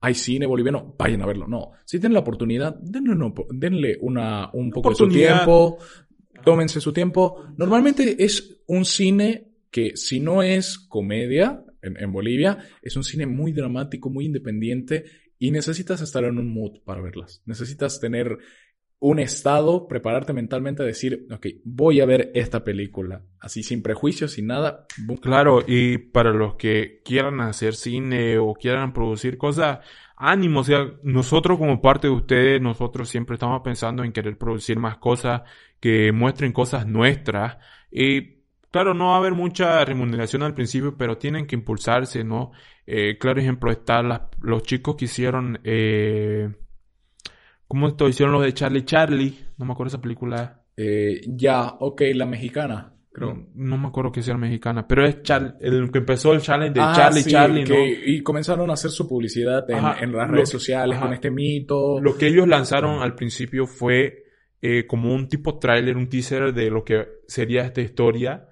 [0.00, 1.46] hay cine boliviano, vayan a verlo.
[1.46, 5.78] No, si tienen la oportunidad, denle, una denle una, un poco de su tiempo,
[6.44, 7.44] tómense su tiempo.
[7.56, 13.26] Normalmente es un cine que si no es comedia en, en Bolivia, es un cine
[13.26, 15.04] muy dramático, muy independiente
[15.38, 17.42] y necesitas estar en un mood para verlas.
[17.46, 18.38] Necesitas tener
[18.98, 24.32] un estado, prepararte mentalmente a decir, ok, voy a ver esta película, así sin prejuicios,
[24.32, 24.86] sin nada.
[25.20, 29.80] Claro, y para los que quieran hacer cine o quieran producir cosas,
[30.16, 34.78] ánimo, o sea, nosotros como parte de ustedes, nosotros siempre estamos pensando en querer producir
[34.78, 35.42] más cosas
[35.78, 37.58] que muestren cosas nuestras.
[37.90, 38.36] Y
[38.70, 42.52] claro, no va a haber mucha remuneración al principio, pero tienen que impulsarse, ¿no?
[42.86, 44.02] Eh, claro ejemplo está
[44.40, 46.48] los chicos que hicieron, eh,
[47.68, 48.08] ¿cómo esto?
[48.08, 50.62] Hicieron los de Charlie Charlie, no me acuerdo esa película.
[50.76, 53.34] Eh, ya, ok, la mexicana, creo.
[53.34, 56.74] No, no me acuerdo que sea mexicana, pero es Char- el que empezó el challenge
[56.74, 57.66] de Ah, Charlie sí, Charlie, ¿no?
[57.74, 61.06] que- Y comenzaron a hacer su publicidad en, Ajá, en las redes que- sociales ajá.
[61.06, 62.00] con este mito.
[62.00, 64.24] Lo que ellos lanzaron al principio fue
[64.62, 68.48] eh, como un tipo tráiler, un teaser de lo que sería esta historia.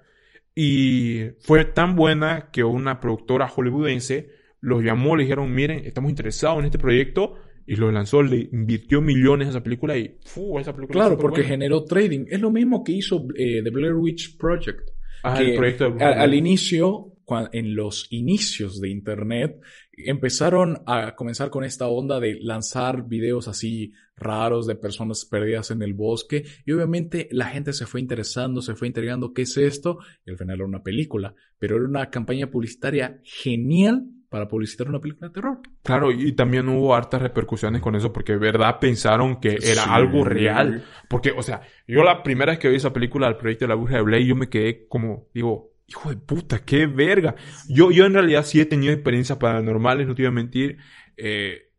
[0.53, 4.29] Y fue tan buena que una productora hollywoodense
[4.61, 7.35] los llamó, le dijeron, miren, estamos interesados en este proyecto.
[7.67, 10.59] Y lo lanzó, le invirtió millones a esa película y ¡fu!
[10.59, 12.25] esa película Claro, porque generó trading.
[12.29, 14.89] Es lo mismo que hizo eh, The Blair Witch Project.
[15.23, 16.21] Ah, que el proyecto de Bruce a- Willis.
[16.23, 19.59] al inicio, cua- en los inicios de Internet,
[19.97, 25.81] empezaron a comenzar con esta onda de lanzar videos así raros de personas perdidas en
[25.81, 29.97] el bosque y obviamente la gente se fue interesando, se fue intrigando qué es esto
[30.25, 34.05] y al final era una película, pero era una campaña publicitaria genial
[34.35, 35.59] para publicitar una película de terror.
[35.81, 39.89] Claro, y también hubo hartas repercusiones con eso porque de verdad pensaron que era Sí.
[39.89, 40.83] algo real.
[41.07, 43.75] Porque, o sea, yo la primera vez que vi esa película, el proyecto de la
[43.75, 47.35] bruja de Blair, yo me quedé como, digo, hijo de puta, qué verga.
[47.69, 50.79] Yo, yo en realidad sí he tenido experiencias paranormales, no te voy a mentir.
[51.15, 51.69] Eh,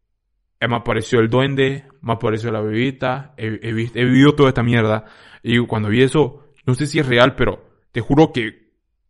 [0.58, 4.62] eh, me apareció el duende, me apareció la bebita, he, he he vivido toda esta
[4.62, 5.04] mierda.
[5.42, 8.65] Y cuando vi eso, no sé si es real, pero te juro que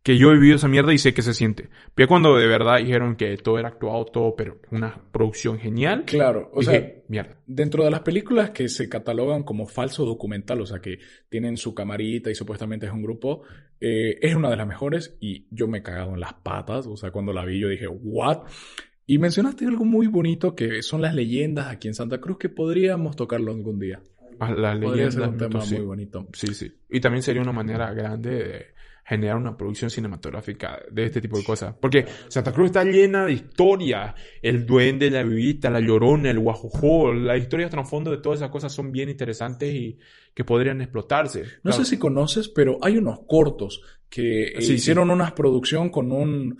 [0.07, 1.67] que yo he vivido esa mierda y sé que se siente.
[1.93, 6.49] Pero cuando de verdad dijeron que todo era actuado, todo, pero una producción genial, Claro,
[6.53, 7.35] o dije, sea, mierda.
[7.45, 11.75] Dentro de las películas que se catalogan como falso documental, o sea, que tienen su
[11.75, 13.41] camarita y supuestamente es un grupo,
[13.81, 16.95] eh, es una de las mejores y yo me he cagado en las patas, o
[16.95, 18.43] sea, cuando la vi yo dije, ¿what?
[19.07, 23.17] Y mencionaste algo muy bonito que son las leyendas aquí en Santa Cruz que podríamos
[23.17, 23.99] tocarlo algún día.
[24.39, 25.75] A la Podría ser un tema mitos, sí.
[25.75, 26.27] muy bonito.
[26.31, 26.71] Sí, sí.
[26.89, 28.76] Y también sería una manera grande de
[29.07, 31.73] generar una producción cinematográfica de este tipo de cosas.
[31.79, 34.13] Porque Santa Cruz está llena de historia.
[34.41, 37.13] El duende, la bebita, la llorona, el guajojó.
[37.13, 39.97] Las historias trasfondo de todas esas cosas son bien interesantes y
[40.33, 41.43] que podrían explotarse.
[41.63, 41.77] No Claro.
[41.77, 44.73] sé si conoces, pero hay unos cortos que eh, Sí, sí.
[44.73, 46.57] hicieron una producción con un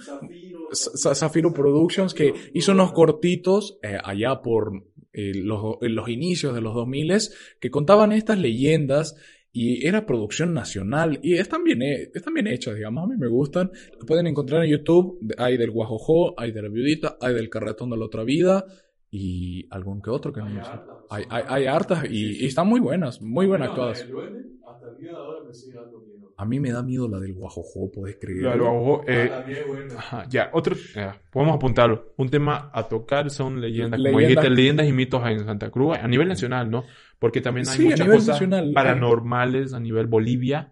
[0.73, 1.53] Zafiro.
[1.53, 4.71] Productions que hizo unos cortitos eh, allá por
[5.13, 7.13] eh, los, los inicios de los 2000
[7.59, 9.15] que contaban estas leyendas
[9.59, 13.71] y era producción nacional y están bien, están bien hechas, digamos, a mí me gustan.
[13.99, 17.89] Lo pueden encontrar en YouTube, hay del Guajojo, hay de la viudita, hay del carretón
[17.89, 18.65] de la otra vida
[19.09, 20.69] y algún que otro que no me sé.
[21.09, 24.03] Hay, hay, hay hartas y, y están muy buenas, muy bien actuadas.
[24.03, 26.16] Hasta el día de ahora me sigue dando miedo.
[26.39, 28.43] A mí me da miedo la del Guajojo, puedes creer.
[28.43, 29.93] La del guajojó, eh, Ah, también es buena.
[29.97, 32.13] Ajá, ya, otro, ya, podemos apuntarlo.
[32.17, 34.43] Un tema a tocar son leyendas, como Leyendas.
[34.43, 36.83] dijiste, leyendas y mitos en Santa Cruz, a nivel nacional, ¿no?
[37.17, 38.71] Porque también hay Sí, muchas cosas nacional.
[38.73, 40.71] paranormales a nivel Bolivia,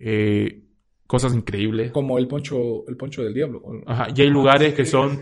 [0.00, 0.62] eh,
[1.06, 1.92] cosas increíbles.
[1.92, 3.62] Como el poncho, el poncho del diablo.
[3.86, 5.20] Ajá, y hay lugares que son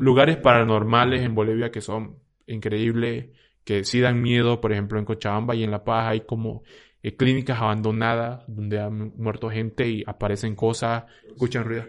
[0.00, 2.16] lugares paranormales en Bolivia que son
[2.46, 3.26] increíbles,
[3.64, 6.62] que sí dan miedo, por ejemplo, en Cochabamba y en La Paz hay como
[7.06, 11.84] eh, clínicas abandonadas donde han muerto gente y aparecen cosas, escuchan ruido.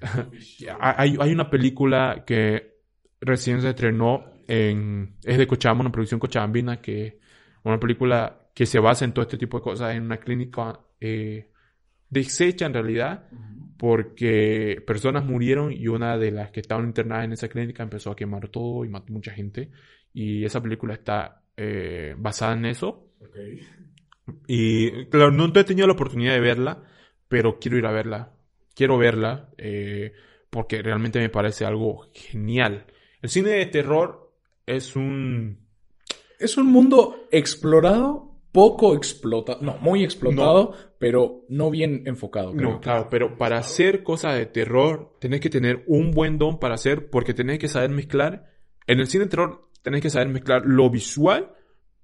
[0.80, 2.74] Hay, hay una película que
[3.20, 7.14] recién se estrenó en, es de Cochabamba, una producción cochabambina que es
[7.62, 11.50] una película que se basa en todo este tipo de cosas en una clínica eh,
[12.10, 13.28] deshecha en realidad
[13.78, 18.16] porque personas murieron y una de las que estaban internadas en esa clínica empezó a
[18.16, 19.70] quemar todo y mató mucha gente.
[20.12, 23.10] Y esa película está eh, basada en eso
[24.46, 26.82] y claro, no he tenido la oportunidad de verla
[27.28, 28.32] pero quiero ir a verla
[28.74, 30.12] quiero verla eh,
[30.50, 32.86] porque realmente me parece algo genial
[33.20, 34.24] el cine de terror
[34.66, 35.58] es un
[36.38, 42.52] Es un mundo explorado, poco explotado, no, muy explotado, pero no bien enfocado.
[42.52, 42.72] creo.
[42.72, 46.74] No, claro, pero para hacer cosas de terror tenés que tener un buen don para
[46.74, 48.52] hacer, porque tenés que saber mezclar.
[48.86, 51.54] En el cine de terror tenés que saber mezclar lo visual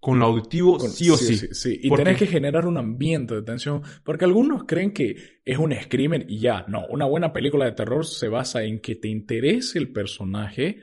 [0.00, 1.78] con lo auditivo, Con- sí o sí.
[1.82, 5.74] Y ¿Por tenés que generar un ambiente de tensión, porque algunos creen que es un
[5.74, 9.78] screamer y ya, no, una buena película de terror se basa en que te interese
[9.78, 10.80] el personaje,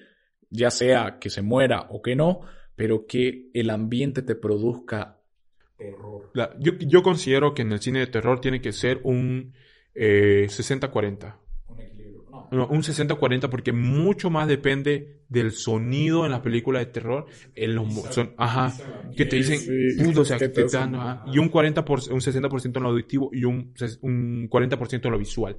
[0.49, 2.41] ya sea que se muera o que no,
[2.75, 5.19] pero que el ambiente te produzca
[5.77, 6.29] terror.
[6.33, 9.53] La- yo, yo considero que en el cine de terror tiene que ser un
[9.95, 11.37] eh, 60-40.
[12.49, 17.25] No, un 60-40 porque mucho más depende del sonido en las películas de terror.
[17.55, 18.79] En los, son, ajá,
[19.15, 21.37] que te dicen, Sí, puto, o sea, que que te te dan, hacen- ajá, y
[21.39, 25.57] un 40%, un 60% en lo auditivo y un, un 40% en lo visual.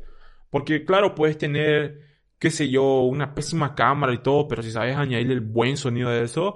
[0.51, 2.01] Porque, claro, puedes tener,
[2.39, 6.09] qué sé yo, una pésima cámara y todo, pero si sabes añadirle el buen sonido
[6.11, 6.55] de eso,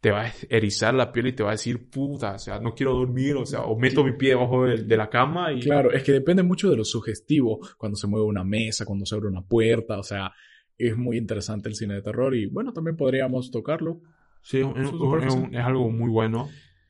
[0.00, 2.74] te va a erizar la piel y te va a decir, puta, o sea, no
[2.74, 5.60] quiero dormir, o sea, o meto mi pie debajo de, de la cama y...
[5.60, 9.14] Claro, es que depende mucho de lo sugestivo, cuando se mueve una mesa, cuando se
[9.14, 10.32] abre una puerta, o sea,
[10.78, 14.00] es muy interesante el cine de terror y bueno, también podríamos tocarlo.
[14.42, 16.48] Sí, es, es es- es algo muy bueno,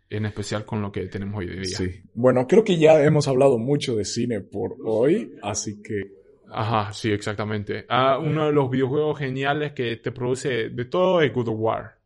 [0.08, 1.64] en especial con lo que tenemos hoy día.
[1.64, 2.02] Sí.
[2.14, 6.18] Bueno, creo que ya hemos hablado mucho de cine por hoy, así que
[6.52, 7.86] Ajá, sí, exactamente.
[7.88, 11.99] Ah, uno de los videojuegos geniales que te produce de todo es God of War.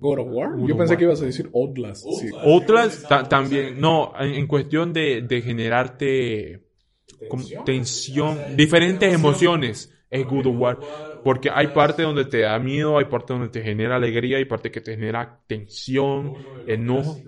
[0.00, 0.50] God of War.
[0.66, 2.04] Yo pensé que ibas a decir Outlast.
[2.04, 2.28] sí.
[2.42, 6.62] Otras ta- también, no, en, en cuestión de, de generarte
[7.28, 10.78] como tensión, diferentes emociones, es God of War.
[11.22, 14.70] Porque hay parte donde te da miedo, hay parte donde te genera alegría, hay parte
[14.70, 16.34] que te genera tensión,
[16.66, 17.22] enojo.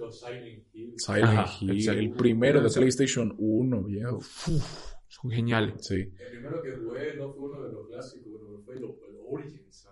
[0.97, 2.01] Silent Ajá, Hill, exacto.
[2.01, 4.21] el primero de PlayStation 1, viejo.
[5.09, 5.75] Son geniales.
[5.81, 5.95] Sí.
[5.95, 9.88] El primero que jugué no fue uno de los clásicos, pero fue el, el Origins.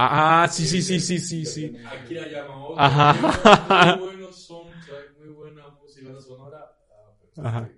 [0.00, 1.76] Ah, ah, sí, sí, sí, sí, sí, sí.
[1.84, 2.78] Aquí la llaman otro.
[2.78, 3.96] Ajá.
[3.96, 6.72] Muy buenos soundtrack, muy buena música sonora.
[7.36, 7.68] Ajá.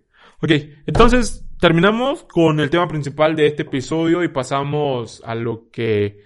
[0.43, 0.51] Ok,
[0.85, 6.23] entonces terminamos con el tema principal de este episodio y pasamos a lo que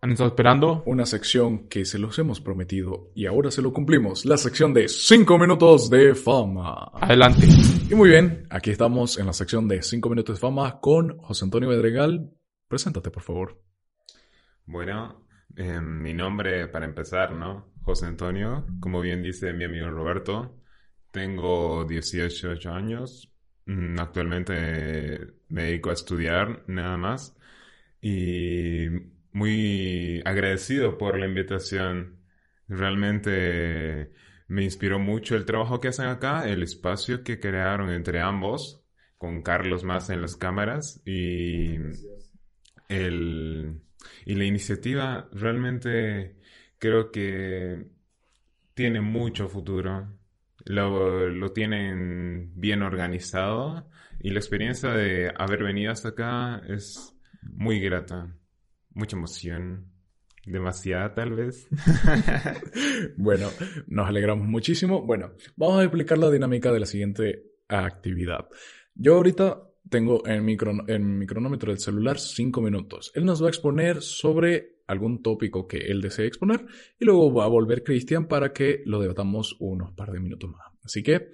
[0.00, 0.82] han estado esperando.
[0.86, 4.24] Una sección que se los hemos prometido y ahora se lo cumplimos.
[4.24, 6.92] La sección de 5 minutos de fama.
[6.94, 7.46] Adelante.
[7.90, 11.44] Y muy bien, aquí estamos en la sección de 5 minutos de fama con José
[11.44, 12.30] Antonio Bedregal.
[12.68, 13.69] Preséntate, por favor.
[14.70, 17.72] Bueno, eh, mi nombre para empezar, ¿no?
[17.82, 20.56] José Antonio, como bien dice mi amigo Roberto,
[21.10, 23.30] tengo 18 años,
[23.70, 27.36] Mm, actualmente me dedico a estudiar nada más
[28.00, 28.86] y
[29.32, 32.18] muy agradecido por la invitación.
[32.68, 34.12] Realmente
[34.48, 38.82] me inspiró mucho el trabajo que hacen acá, el espacio que crearon entre ambos,
[39.18, 41.76] con Carlos más en las cámaras y
[42.88, 43.80] el,
[44.24, 46.36] y la iniciativa realmente
[46.78, 47.86] creo que
[48.74, 50.18] tiene mucho futuro.
[50.64, 53.88] Lo, lo tienen bien organizado
[54.20, 58.36] y la experiencia de haber venido hasta acá es muy grata.
[58.92, 59.86] Mucha emoción.
[60.46, 61.68] Demasiada tal vez.
[63.16, 63.48] Bueno,
[63.86, 65.02] nos alegramos muchísimo.
[65.02, 68.48] Bueno, vamos a explicar la dinámica de la siguiente actividad.
[68.94, 70.56] Yo ahorita tengo en mi,
[70.88, 73.12] en cronómetro del celular 5 minutos.
[73.14, 76.66] Él nos va a exponer sobre algún tópico que él desee exponer
[76.98, 80.66] y luego va a volver Cristian para que lo debatamos unos par de minutos más.
[80.84, 81.32] Así que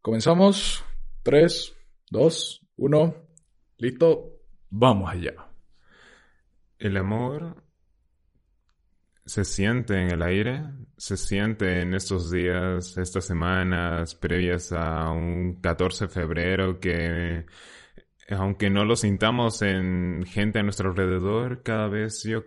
[0.00, 0.84] comenzamos.
[1.22, 1.76] 3,
[2.10, 3.14] 2, 1.
[3.78, 4.40] Listo.
[4.70, 5.34] Vamos allá.
[6.78, 7.62] El amor
[9.24, 10.64] se siente en el aire,
[10.96, 17.46] se siente en estos días, estas semanas previas a un 14 de febrero que,
[18.30, 22.44] aunque no lo sintamos en gente a nuestro alrededor, cada vez yo,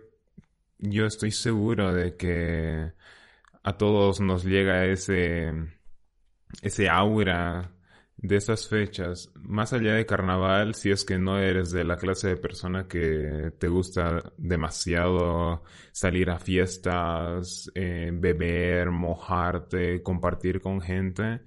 [0.78, 2.92] yo estoy seguro de que
[3.62, 5.52] a todos nos llega ese,
[6.62, 7.73] ese aura
[8.16, 12.28] de esas fechas, más allá de carnaval, si es que no eres de la clase
[12.28, 15.62] de persona que te gusta demasiado
[15.92, 21.40] salir a fiestas, eh, beber, mojarte, compartir con gente,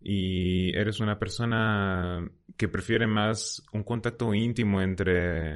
[0.00, 5.54] y eres una persona que prefiere más un contacto íntimo entre,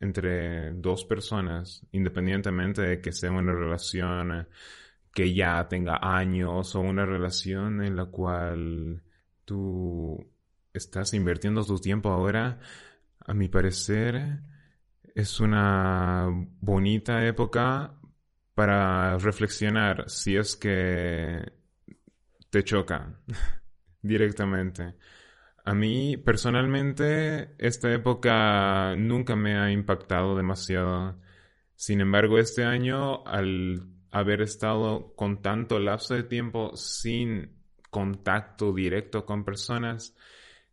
[0.00, 4.46] entre dos personas, independientemente de que sea una relación
[5.14, 9.02] que ya tenga años o una relación en la cual
[9.52, 10.32] tú
[10.72, 12.58] estás invirtiendo tu tiempo ahora,
[13.20, 14.40] a mi parecer,
[15.14, 16.26] es una
[16.60, 18.00] bonita época
[18.54, 21.52] para reflexionar si es que
[22.48, 23.20] te choca
[24.02, 24.94] directamente.
[25.66, 31.20] A mí, personalmente, esta época nunca me ha impactado demasiado.
[31.76, 37.61] Sin embargo, este año, al haber estado con tanto lapso de tiempo sin
[37.92, 40.16] contacto directo con personas,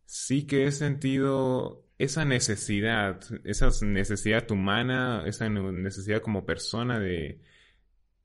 [0.06, 7.42] sí que he sentido esa necesidad, esa necesidad humana, esa necesidad como persona de,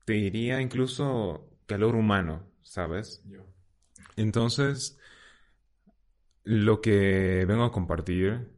[0.06, 3.22] te diría incluso calor humano, ¿sabes?
[4.16, 4.98] Entonces,
[6.42, 8.48] lo que vengo a compartir,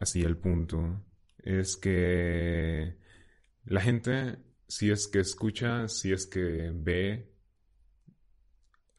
[0.00, 1.04] así el punto,
[1.42, 2.96] es que
[3.66, 7.33] la gente, si es que escucha, si es que ve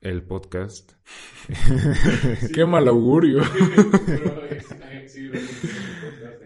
[0.06, 0.92] el podcast,
[2.54, 3.42] Qué mal augurio.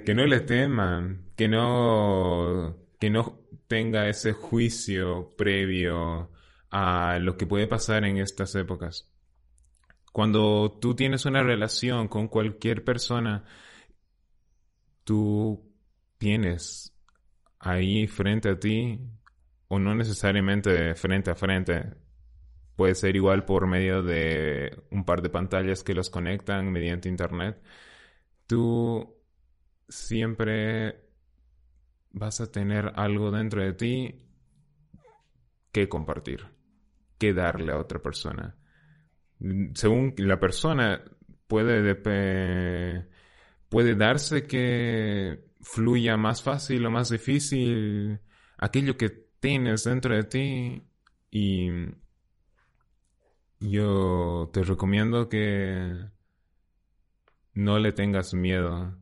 [0.06, 6.32] que no le teman, que no, que no tenga ese juicio previo
[6.72, 9.12] a lo que puede pasar en estas épocas.
[10.14, 13.44] Cuando tú tienes una relación con cualquier persona,
[15.04, 15.70] tú
[16.18, 16.96] tienes
[17.60, 19.02] ahí frente a ti,
[19.68, 21.94] o no necesariamente frente a frente,
[22.80, 27.62] puede ser igual por medio de un par de pantallas que los conectan mediante internet,
[28.48, 29.18] tú
[29.90, 31.02] siempre
[32.12, 34.16] vas a tener algo dentro de ti
[35.74, 36.46] que compartir,
[37.18, 38.56] que darle a otra persona.
[39.74, 41.04] Según la persona
[41.48, 41.96] puede,
[43.68, 48.22] puede darse que fluya más fácil o más difícil
[48.58, 50.88] aquello que tienes dentro de ti
[51.30, 51.70] y
[53.60, 55.94] yo te recomiendo que
[57.54, 59.00] no le tengas miedo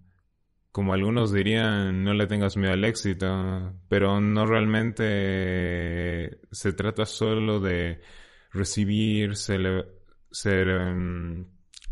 [0.78, 7.60] como algunos dirían, no le tengas miedo al éxito, pero no realmente se trata solo
[7.60, 8.00] de
[8.52, 9.34] recibir,
[10.46, 11.48] em,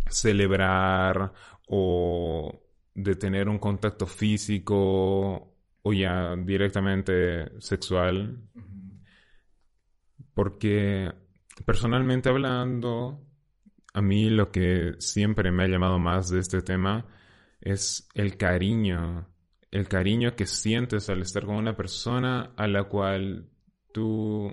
[0.07, 1.33] celebrar
[1.67, 2.61] o
[2.93, 8.39] de tener un contacto físico o ya directamente sexual.
[10.35, 11.11] Porque
[11.63, 13.21] personalmente hablando,
[13.93, 17.05] a mí lo que siempre me ha llamado más de este tema
[17.61, 19.27] es el cariño,
[19.71, 23.49] el cariño que sientes al estar con una persona a la cual
[23.93, 24.51] tú,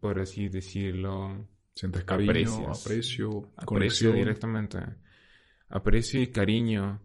[0.00, 4.78] por así decirlo, sientes cariño, aprecias, aprecio, aprecio directamente,
[5.68, 7.02] aprecio y cariño.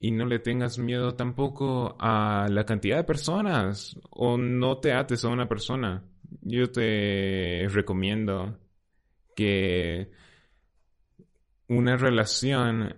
[0.00, 5.24] Y no le tengas miedo tampoco a la cantidad de personas o no te ates
[5.24, 6.04] a una persona.
[6.42, 8.58] Yo te recomiendo
[9.36, 10.10] que
[11.68, 12.96] una relación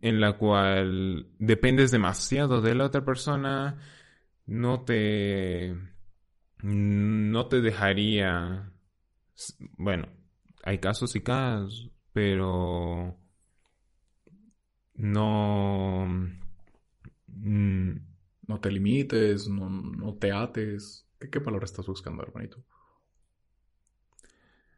[0.00, 3.78] en la cual dependes demasiado de la otra persona,
[4.46, 5.76] no te,
[6.62, 8.72] no te dejaría,
[9.76, 10.08] bueno,
[10.62, 13.18] hay casos y casos, pero
[14.94, 16.06] no,
[17.26, 17.92] mm,
[18.46, 21.06] no te limites, no, no te ates.
[21.18, 22.64] ¿Qué, ¿Qué palabra estás buscando, hermanito?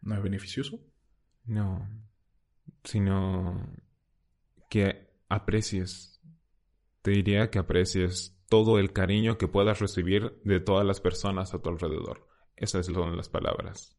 [0.02, 0.80] ¿No es beneficioso?
[1.44, 1.88] No,
[2.84, 3.66] sino
[4.68, 6.20] que aprecies,
[7.02, 11.60] te diría que aprecies todo el cariño que puedas recibir de todas las personas a
[11.60, 12.26] tu alrededor.
[12.56, 13.96] Esas son las palabras.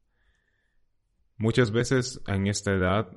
[1.38, 3.10] Muchas veces en esta edad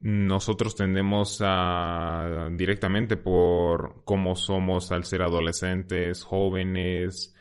[0.00, 7.34] nosotros tendemos a directamente por cómo somos al ser adolescentes, jóvenes,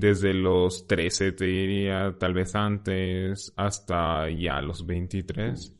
[0.00, 5.76] desde los 13 te diría, tal vez antes, hasta ya los 23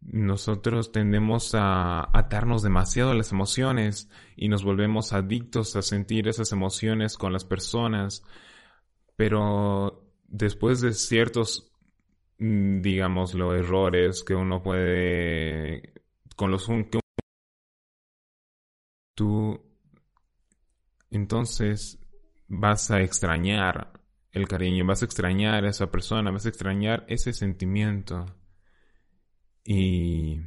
[0.00, 6.52] nosotros tendemos a atarnos demasiado a las emociones y nos volvemos adictos a sentir esas
[6.52, 8.24] emociones con las personas,
[9.16, 11.72] pero después de ciertos,
[12.38, 15.94] mm, digámoslo, errores que uno puede,
[16.36, 17.00] con los que
[19.14, 19.60] tú,
[21.10, 21.98] entonces
[22.48, 23.92] vas a extrañar
[24.32, 28.26] el cariño, vas a extrañar a esa persona, vas a extrañar ese sentimiento.
[29.64, 30.40] Y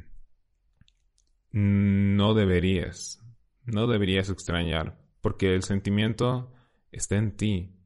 [1.52, 3.20] no deberías,
[3.64, 6.52] no deberías extrañar, porque el sentimiento
[6.90, 7.76] está en ti.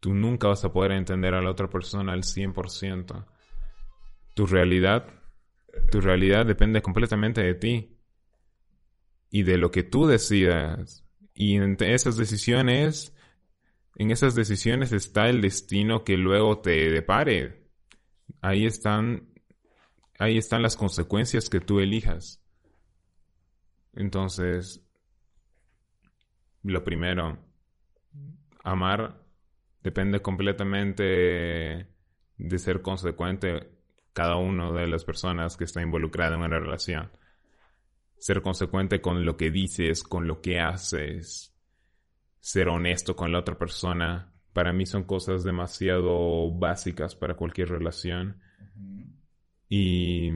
[0.00, 3.26] Tú nunca vas a poder entender a la otra persona al 100%.
[4.34, 5.06] Tu realidad,
[5.90, 7.98] tu realidad depende completamente de ti
[9.30, 11.04] y de lo que tú decidas.
[11.34, 13.16] Y en esas decisiones,
[13.96, 17.68] en esas decisiones está el destino que luego te depare.
[18.40, 19.32] Ahí están
[20.18, 22.40] ahí están las consecuencias que tú elijas.
[23.92, 24.80] Entonces,
[26.62, 27.38] lo primero,
[28.62, 29.20] amar
[29.82, 31.88] depende completamente
[32.38, 33.68] de ser consecuente
[34.12, 37.10] cada una de las personas que está involucrada en una relación.
[38.16, 41.51] Ser consecuente con lo que dices, con lo que haces,
[42.42, 48.42] ser honesto con la otra persona, para mí son cosas demasiado básicas para cualquier relación.
[49.68, 50.32] Y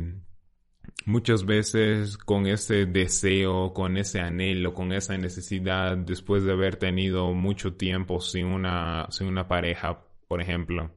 [1.04, 7.32] muchas veces con ese deseo, con ese anhelo, con esa necesidad, después de haber tenido
[7.32, 10.94] mucho tiempo sin una, sin una pareja, por ejemplo,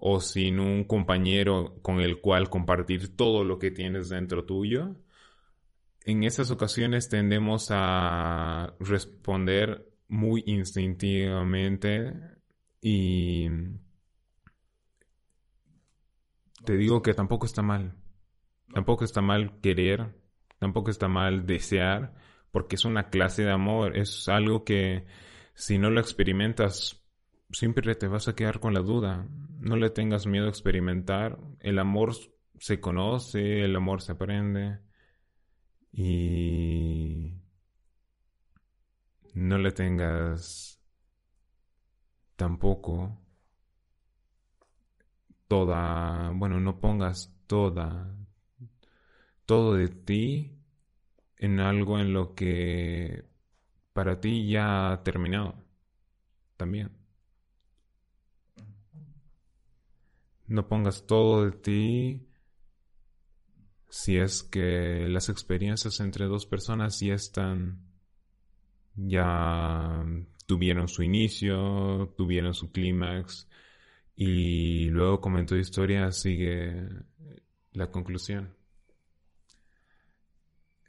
[0.00, 4.96] o sin un compañero con el cual compartir todo lo que tienes dentro tuyo,
[6.04, 12.12] en esas ocasiones tendemos a responder muy instintivamente
[12.80, 13.48] y
[16.64, 17.94] te digo que tampoco está mal.
[18.72, 20.14] Tampoco está mal querer,
[20.58, 22.14] tampoco está mal desear,
[22.50, 25.06] porque es una clase de amor, es algo que
[25.54, 27.02] si no lo experimentas,
[27.50, 29.26] siempre te vas a quedar con la duda.
[29.58, 31.38] No le tengas miedo a experimentar.
[31.60, 32.12] El amor
[32.58, 34.80] se conoce, el amor se aprende.
[35.92, 37.32] Y
[39.36, 40.80] no le tengas
[42.36, 43.20] tampoco
[45.46, 48.16] toda, bueno, no pongas toda,
[49.44, 50.58] todo de ti
[51.36, 53.26] en algo en lo que
[53.92, 55.62] para ti ya ha terminado
[56.56, 56.96] también.
[60.46, 62.26] No pongas todo de ti
[63.90, 67.85] si es que las experiencias entre dos personas ya están,
[68.96, 70.04] ya
[70.46, 73.48] tuvieron su inicio, tuvieron su clímax
[74.16, 76.88] y luego como en tu historia sigue
[77.72, 78.54] la conclusión.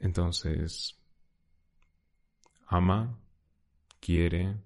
[0.00, 0.96] Entonces,
[2.66, 3.18] ama,
[4.00, 4.56] quiere,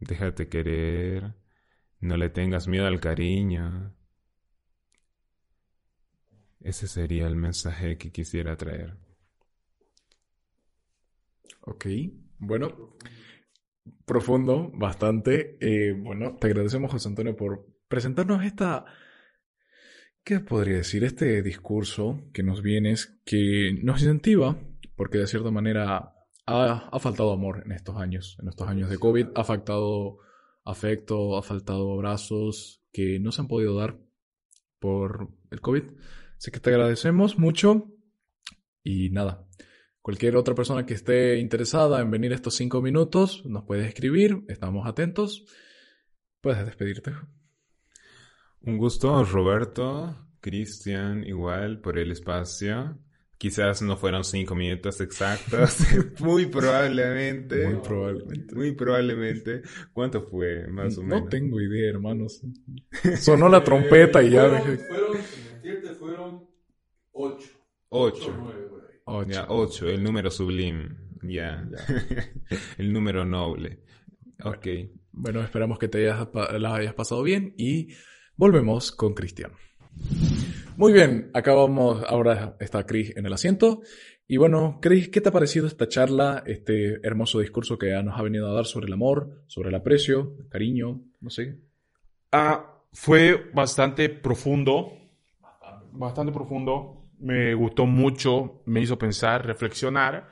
[0.00, 1.34] déjate querer,
[2.00, 3.94] no le tengas miedo al cariño.
[6.60, 8.96] Ese sería el mensaje que quisiera traer.
[11.62, 11.86] Ok,
[12.38, 12.96] bueno,
[14.04, 15.56] profundo, bastante.
[15.60, 18.84] Eh, bueno, te agradecemos, José Antonio, por presentarnos esta,
[20.22, 21.04] ¿qué podría decir?
[21.04, 24.58] Este discurso que nos vienes, que nos incentiva,
[24.96, 26.14] porque de cierta manera
[26.46, 30.18] ha, ha faltado amor en estos años, en estos años de COVID, ha faltado
[30.64, 33.98] afecto, ha faltado abrazos que no se han podido dar
[34.78, 35.82] por el COVID.
[36.36, 37.90] Así que te agradecemos mucho
[38.82, 39.46] y nada.
[40.04, 44.86] Cualquier otra persona que esté interesada en venir estos cinco minutos nos puede escribir, estamos
[44.86, 45.46] atentos.
[46.42, 47.12] Puedes despedirte.
[48.60, 52.98] Un gusto, Roberto, Cristian, igual por el espacio.
[53.38, 55.78] Quizás no fueron cinco minutos exactos,
[56.20, 57.66] muy probablemente.
[57.66, 58.54] Muy probablemente.
[58.54, 59.62] Muy probablemente.
[59.94, 61.22] ¿Cuánto fue, más o menos?
[61.22, 62.42] No tengo idea, hermanos.
[63.16, 64.84] Sonó la trompeta y ya fueron, dejé.
[64.84, 66.48] Fueron, fueron
[67.12, 67.48] ocho.
[67.88, 68.28] Ocho.
[68.28, 68.73] o nueve,
[69.04, 69.20] por ahí.
[69.22, 69.30] Ocho.
[69.30, 70.88] Ya, ocho, el número sublime.
[71.22, 71.66] Ya.
[72.78, 73.80] el número noble.
[74.42, 74.66] Ok.
[75.12, 77.88] Bueno, esperamos que te hayas, pa- la hayas pasado bien y
[78.36, 79.52] volvemos con Cristian.
[80.76, 83.82] Muy bien, acabamos, ahora está Chris en el asiento.
[84.26, 88.22] Y bueno, Chris, ¿qué te ha parecido esta charla, este hermoso discurso que nos ha
[88.22, 91.60] venido a dar sobre el amor, sobre el aprecio, el cariño, no sé?
[92.32, 94.92] Ah, fue bastante profundo.
[95.92, 97.03] Bastante profundo.
[97.18, 98.62] Me gustó mucho.
[98.66, 100.30] Me hizo pensar, reflexionar.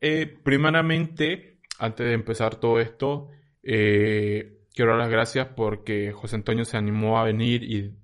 [0.00, 3.28] Eh, primeramente, antes de empezar todo esto,
[3.62, 7.94] eh, quiero dar las gracias porque José Antonio se animó a venir y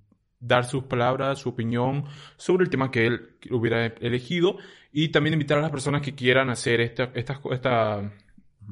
[0.41, 2.05] dar sus palabras, su opinión
[2.37, 4.59] sobre el tema que él hubiera elegido
[4.93, 8.12] y también invitar a las personas que quieran hacer esta, esta, esta,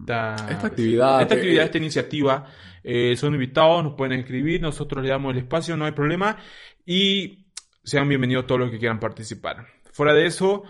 [0.00, 2.46] esta, Esta actividad, esta, actividad, eh, esta iniciativa.
[2.84, 6.36] Eh, son invitados, nos pueden escribir, nosotros le damos el espacio, no hay problema
[6.84, 7.41] y
[7.84, 9.66] sean bienvenidos todos los que quieran participar.
[9.92, 10.62] Fuera de eso,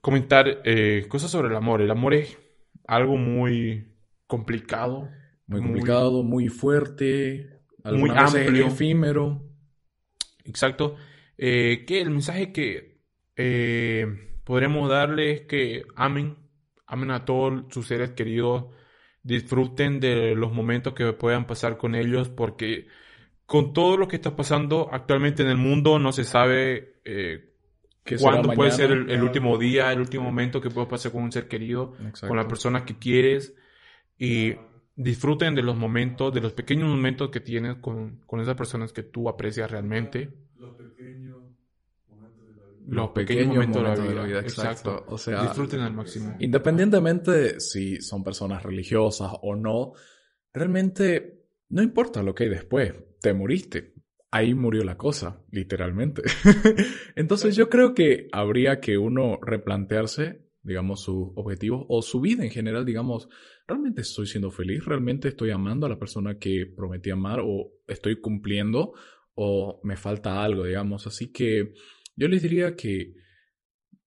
[0.00, 1.80] comentar eh, cosas sobre el amor.
[1.80, 2.38] El amor es
[2.86, 3.86] algo muy
[4.26, 5.08] complicado.
[5.46, 8.66] Muy complicado, muy fuerte, Muy amplio.
[8.66, 9.42] efímero.
[10.44, 10.96] Exacto.
[11.38, 13.00] Eh, que el mensaje que
[13.36, 14.06] eh,
[14.44, 16.36] podremos darle es que amen,
[16.86, 18.66] amen a todos sus seres queridos,
[19.22, 22.86] disfruten de los momentos que puedan pasar con ellos, porque
[23.46, 27.52] con todo lo que está pasando actualmente en el mundo no se sabe eh,
[28.04, 31.12] ¿Qué será cuándo puede ser el, el último día, el último momento que puede pasar
[31.12, 32.28] con un ser querido, Exacto.
[32.28, 33.54] con la persona que quieres
[34.18, 34.54] y
[34.94, 39.02] disfruten de los momentos, de los pequeños momentos que tienes con, con esas personas que
[39.02, 40.32] tú aprecias realmente.
[40.56, 41.42] Los pequeños
[42.08, 42.86] momentos de la vida.
[42.86, 44.40] Los pequeños momentos de la vida.
[44.40, 45.04] exacto.
[45.08, 46.36] O sea, Disfruten al máximo.
[46.38, 49.92] Independientemente de si son personas religiosas o no,
[50.52, 51.35] realmente
[51.68, 52.94] no importa lo que hay después.
[53.20, 53.94] Te moriste.
[54.30, 56.22] Ahí murió la cosa, literalmente.
[57.16, 62.50] Entonces yo creo que habría que uno replantearse, digamos, sus objetivos o su vida en
[62.50, 63.28] general, digamos,
[63.66, 64.84] ¿realmente estoy siendo feliz?
[64.84, 68.92] ¿Realmente estoy amando a la persona que prometí amar o estoy cumpliendo
[69.34, 71.06] o me falta algo, digamos?
[71.06, 71.72] Así que
[72.16, 73.14] yo les diría que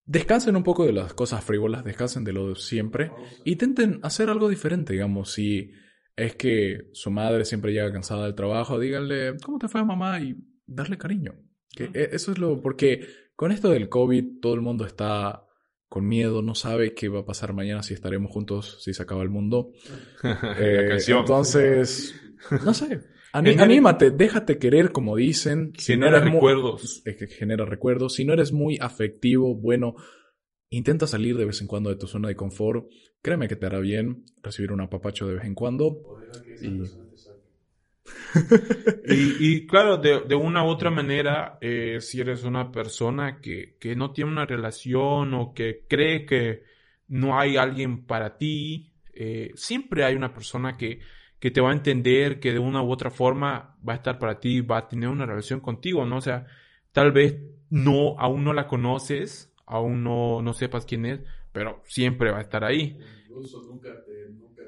[0.05, 3.11] descansen un poco de las cosas frívolas, descansen de lo de siempre
[3.45, 5.71] y intenten hacer algo diferente, digamos, si
[6.19, 10.19] es que su madre siempre llega cansada del trabajo, díganle, ¿cómo te fue mamá?
[10.21, 11.33] y darle cariño.
[11.75, 15.45] Que e- eso es lo, porque con esto del COVID todo el mundo está
[15.87, 19.23] con miedo, no sabe qué va a pasar mañana, si estaremos juntos, si se acaba
[19.23, 19.71] el mundo.
[20.59, 20.97] Eh.
[21.07, 22.13] Entonces,
[22.63, 22.99] no sé.
[23.31, 25.73] Anímate, déjate querer, como dicen.
[25.77, 27.01] Si no Genera eres muy- recuerdos.
[27.05, 28.15] es que genera recuerdos.
[28.15, 29.95] Si no eres muy afectivo, bueno,
[30.71, 32.85] Intenta salir de vez en cuando de tu zona de confort.
[33.21, 36.01] Créeme que te hará bien recibir un apapacho de vez en cuando.
[36.59, 36.91] Y
[39.03, 43.75] Y, y claro, de, de una u otra manera, eh, si eres una persona que,
[43.79, 46.63] que no tiene una relación o que cree que
[47.07, 50.99] no hay alguien para ti, eh, siempre hay una persona que,
[51.39, 54.39] que te va a entender, que de una u otra forma va a estar para
[54.39, 56.17] ti, va a tener una relación contigo, ¿no?
[56.17, 56.45] O sea,
[56.91, 57.37] tal vez
[57.69, 62.41] no, aún no la conoces, aún no, no sepas quién es, pero siempre va a
[62.41, 62.99] estar ahí.
[63.29, 64.63] Incluso nunca te, nunca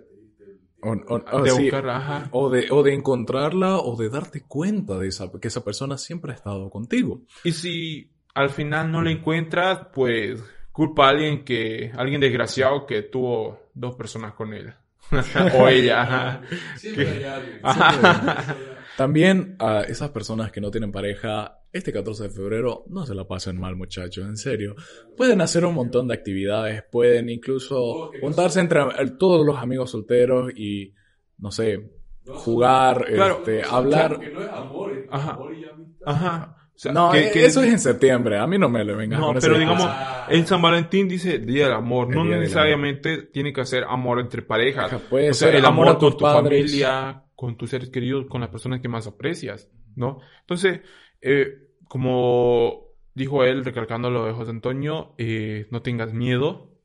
[0.81, 2.29] O, De sí, buscar, ajá.
[2.31, 6.31] o de, o de encontrarla o de darte cuenta de esa, que esa persona siempre
[6.31, 7.21] ha estado contigo.
[7.43, 10.41] Y si al final no la encuentras, pues
[10.71, 14.73] culpa a alguien que, alguien desgraciado que tuvo dos personas con él.
[15.59, 16.01] o ella.
[16.03, 16.41] ajá.
[16.77, 17.59] Siempre hay alguien.
[17.63, 18.55] Ajá.
[19.01, 23.27] También a esas personas que no tienen pareja, este 14 de febrero no se la
[23.27, 24.75] pasen mal, muchachos, en serio.
[25.17, 28.81] Pueden hacer un montón de actividades, pueden incluso juntarse entre
[29.17, 30.93] todos los amigos solteros y,
[31.39, 31.89] no sé,
[32.27, 33.37] jugar, Claro.
[33.39, 34.19] este, hablar.
[34.19, 35.31] Que no es amor, es Ajá.
[35.31, 36.05] amor y amistad.
[36.05, 36.55] Ajá.
[36.75, 38.93] O sea, No, que- eh, que- eso es en septiembre, a mí no me le
[38.93, 39.87] vengas No, pero digamos,
[40.29, 42.07] en San Valentín dice Día del Amor.
[42.09, 44.91] El No necesariamente tiene que ser amor entre parejas.
[45.09, 46.61] Puede O sea, ser el amor amor, a tu padres.
[46.71, 50.19] familia, con tus seres queridos, con las personas que más aprecias, ¿no?
[50.41, 50.81] Entonces,
[51.21, 52.83] eh, como
[53.15, 56.77] dijo él, recalcando lo de José Antonio, eh, no tengas miedo,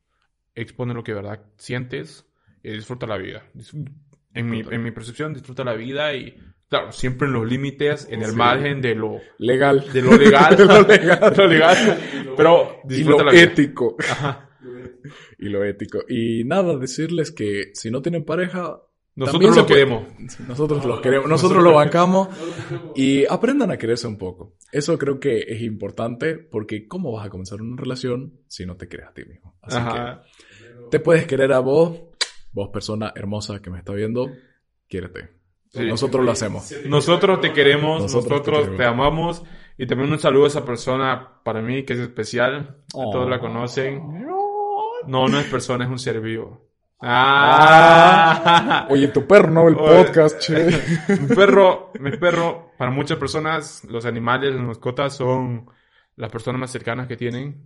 [0.54, 2.26] expone lo que de verdad sientes
[2.62, 3.42] y disfruta la vida.
[4.32, 6.34] En mi, en mi percepción, disfruta la vida y,
[6.70, 8.36] claro, siempre en los límites, en el Sí.
[8.36, 9.84] margen de lo, Legal.
[9.92, 10.56] de lo legal.
[10.56, 11.30] De lo legal.
[11.32, 11.98] de lo legal.
[12.34, 13.94] Pero y lo la ético.
[14.10, 14.48] Ajá.
[15.38, 15.98] Y lo ético.
[16.08, 18.80] Y nada, decirles que si no tienen pareja,
[19.26, 20.04] Nosotros lo queremos.
[20.46, 22.28] nosotros los queremos, nosotros lo bancamos
[22.94, 24.56] y aprendan a quererse un poco.
[24.70, 28.88] Eso creo que es importante porque ¿cómo vas a comenzar una relación si no te
[28.88, 29.56] crees a ti mismo?
[29.62, 30.22] Así Ajá.
[30.22, 31.98] que te puedes querer a vos,
[32.52, 34.30] vos persona hermosa que me está viendo,
[34.86, 35.30] quiérete.
[35.70, 35.84] Sí.
[35.84, 36.72] Nosotros lo hacemos.
[36.86, 39.42] Nosotros te queremos, Nosotros nosotros, te te, amamos.
[39.78, 42.82] Y también un saludo a esa persona para mí que es especial.
[42.94, 43.10] Oh.
[43.10, 44.02] Todos la conocen.
[45.06, 46.66] No, no es persona, es un ser vivo.
[47.00, 48.42] Ah.
[48.44, 48.86] ¡Ah!
[48.90, 50.04] Oye, tu perro no el Oye.
[50.04, 50.54] podcast, che.
[51.20, 55.66] mi perro, mi perro, para muchas personas, los animales, las mascotas son
[56.16, 57.62] las personas más cercanas que tienen.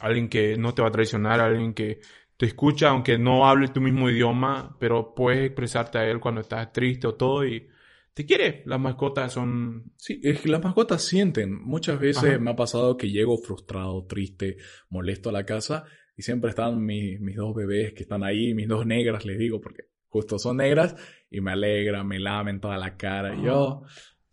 [0.00, 2.00] Alguien que no te va a traicionar, alguien que
[2.36, 6.72] te escucha, aunque no hable tu mismo idioma, pero puedes expresarte a él cuando estás
[6.72, 7.68] triste o todo y
[8.12, 8.62] te quiere.
[8.66, 11.54] Las mascotas son Sí, es que las mascotas sienten.
[11.54, 12.38] Muchas veces Ajá.
[12.38, 14.56] me ha pasado que llego frustrado, triste,
[14.90, 15.84] molesto a la casa
[16.16, 19.60] y siempre están mi- mis dos bebés que están ahí, mis dos negras, les digo,
[19.60, 20.94] porque justo son negras
[21.30, 23.34] y me alegran, me lamen toda la cara.
[23.34, 23.82] Y yo,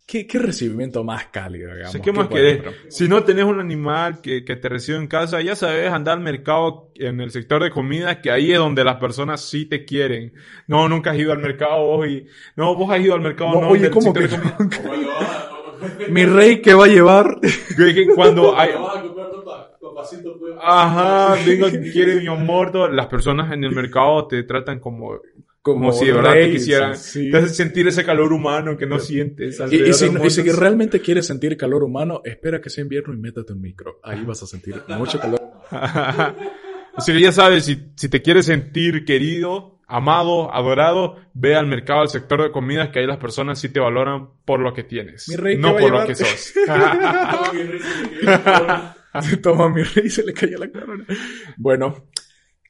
[0.06, 1.92] ¿qué, qué recibimiento más cálido, digamos.
[1.92, 2.76] Sí, ¿Qué más puedes querés?
[2.90, 6.22] Si no tenés un animal que, que te recibe en casa, ya sabes, andar al
[6.24, 10.34] mercado en el sector de comida, que ahí es donde las personas sí te quieren.
[10.66, 12.26] No, nunca has ido al mercado vos y...
[12.56, 14.28] No, vos has ido al mercado, No, no, oye, ¿cómo que
[16.10, 17.38] Mi rey, ¿qué va a llevar?
[18.14, 18.70] Cuando hay...
[19.92, 22.72] cuando vas a comprar tu pa- tu pasito, pues, Ajá, vengo, quiere mi amor.
[22.72, 22.88] todo.
[22.88, 25.20] Las personas en el mercado te tratan como...
[25.62, 26.96] Como, si de verdad te quisieran.
[26.96, 27.30] sí.
[27.30, 29.60] Te sentir ese calor humano que no sientes.
[29.70, 33.18] Y, y si, y si realmente quieres sentir calor humano, espera que sea invierno y
[33.18, 34.00] métate un micro.
[34.02, 35.38] Ahí vas a sentir mucho calor.
[36.96, 42.00] Así que ya sabes, si, si te quieres sentir querido, amado, adorado, ve al mercado,
[42.00, 45.28] al sector de comidas, que ahí las personas sí te valoran por lo que tienes.
[45.28, 46.54] Mi rey, ¿qué no por lo que sos.
[49.42, 51.06] Toma mi rey y se le cayó la corona.
[51.56, 52.08] Bueno,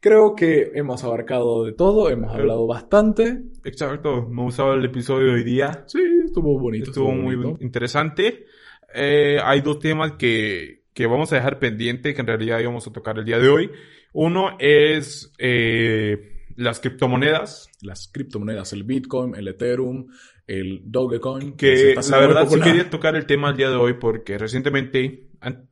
[0.01, 3.43] creo que hemos abarcado de todo, hemos hablado bastante.
[3.65, 5.85] Exacto, me gustaba el episodio de hoy día.
[5.87, 6.91] Sí, estuvo bonito.
[6.91, 7.63] Estuvo muy bonito.
[7.63, 8.47] interesante.
[8.95, 12.93] Eh, hay dos temas que, que vamos a dejar pendiente, que en realidad íbamos a
[12.93, 13.71] tocar el día de hoy.
[14.13, 17.71] Uno es eh, las criptomonedas.
[17.83, 20.09] Las criptomonedas, el Bitcoin, el Ethereum,
[20.51, 21.57] el Dogecoin.
[21.57, 25.29] que está la verdad sí quería tocar el tema el día de hoy porque recientemente,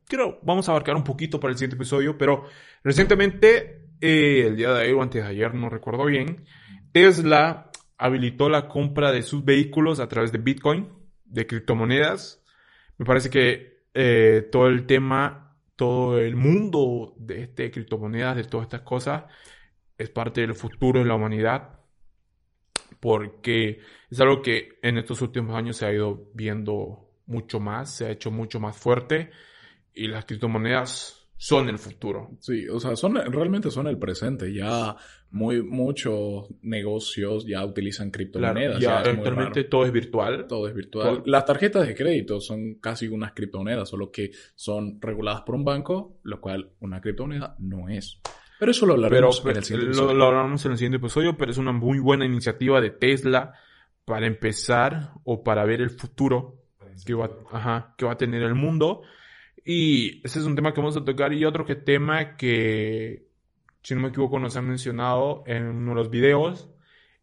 [0.07, 2.45] creo, vamos a abarcar un poquito para el siguiente episodio, pero
[2.81, 6.45] recientemente, eh, el día de ayer o antes de ayer, no recuerdo bien,
[6.93, 10.87] Tesla habilitó la compra de sus vehículos a través de Bitcoin,
[11.25, 12.41] de criptomonedas.
[12.97, 18.67] Me parece que eh, todo el tema, todo el mundo de este criptomonedas, de todas
[18.67, 19.25] estas cosas,
[19.97, 21.78] es parte del futuro de la humanidad
[22.99, 28.05] porque es algo que en estos últimos años se ha ido viendo mucho más, se
[28.05, 29.29] ha hecho mucho más fuerte
[29.93, 32.31] y las criptomonedas son el futuro.
[32.41, 34.53] Sí, o sea, son, realmente son el presente.
[34.53, 34.93] Ya
[35.31, 38.81] muy, muchos negocios ya utilizan criptomonedas.
[38.81, 40.47] ya, ya actualmente todo es virtual.
[40.47, 41.23] Todo es virtual.
[41.25, 46.19] Las tarjetas de crédito son casi unas criptomonedas, solo que son reguladas por un banco,
[46.23, 48.19] lo cual una criptomoneda no es.
[48.59, 50.17] Pero eso lo hablaremos pero en el siguiente lo, episodio.
[50.17, 53.53] lo hablamos en el siguiente episodio, pero es una muy buena iniciativa de Tesla
[54.05, 56.57] para empezar o para ver el futuro
[57.05, 59.01] que va, ajá, que va a tener el mundo.
[59.63, 61.31] Y ese es un tema que vamos a tocar.
[61.33, 63.27] Y otro que tema que,
[63.83, 66.69] si no me equivoco, nos han mencionado en uno de los videos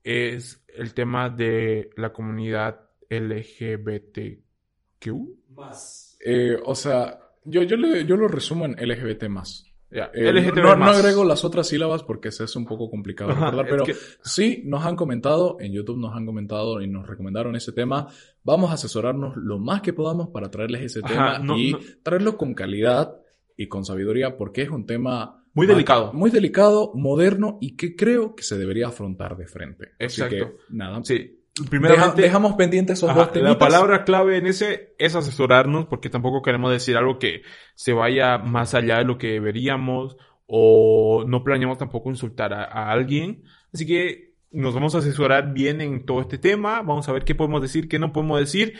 [0.04, 2.80] es el tema de la comunidad
[3.10, 5.06] LGBTQ.
[5.54, 6.16] Más.
[6.24, 9.65] Eh, o sea, yo, yo, le- yo lo resumo en LGBT más.
[10.14, 13.70] Eh, no, no agrego las otras sílabas porque es un poco complicado de Ajá, recordar,
[13.70, 17.72] pero que- sí nos han comentado, en YouTube nos han comentado y nos recomendaron ese
[17.72, 18.08] tema.
[18.44, 21.78] Vamos a asesorarnos lo más que podamos para traerles ese Ajá, tema no- y no-
[22.02, 23.16] traerlo con calidad
[23.56, 26.12] y con sabiduría porque es un tema Muy delicado.
[26.12, 29.92] muy delicado, moderno y que creo que se debería afrontar de frente.
[29.98, 30.36] Así Exacto.
[30.36, 31.40] que nada, Sí.
[31.60, 33.56] Deja- dejamos pendientes esos Ajá, dos la temitas.
[33.56, 37.42] palabra clave en ese es asesorarnos porque tampoco queremos decir algo que
[37.74, 40.16] se vaya más allá de lo que deberíamos
[40.46, 43.42] o no planeamos tampoco insultar a, a alguien.
[43.72, 46.82] Así que nos vamos a asesorar bien en todo este tema.
[46.82, 48.74] Vamos a ver qué podemos decir, qué no podemos decir,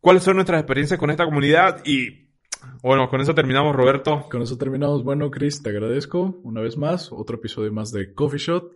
[0.00, 2.24] cuáles son nuestras experiencias con esta comunidad y
[2.82, 4.26] bueno, con eso terminamos, Roberto.
[4.30, 5.04] Con eso terminamos.
[5.04, 7.12] Bueno, Chris, te agradezco una vez más.
[7.12, 8.72] Otro episodio más de Coffee Shot.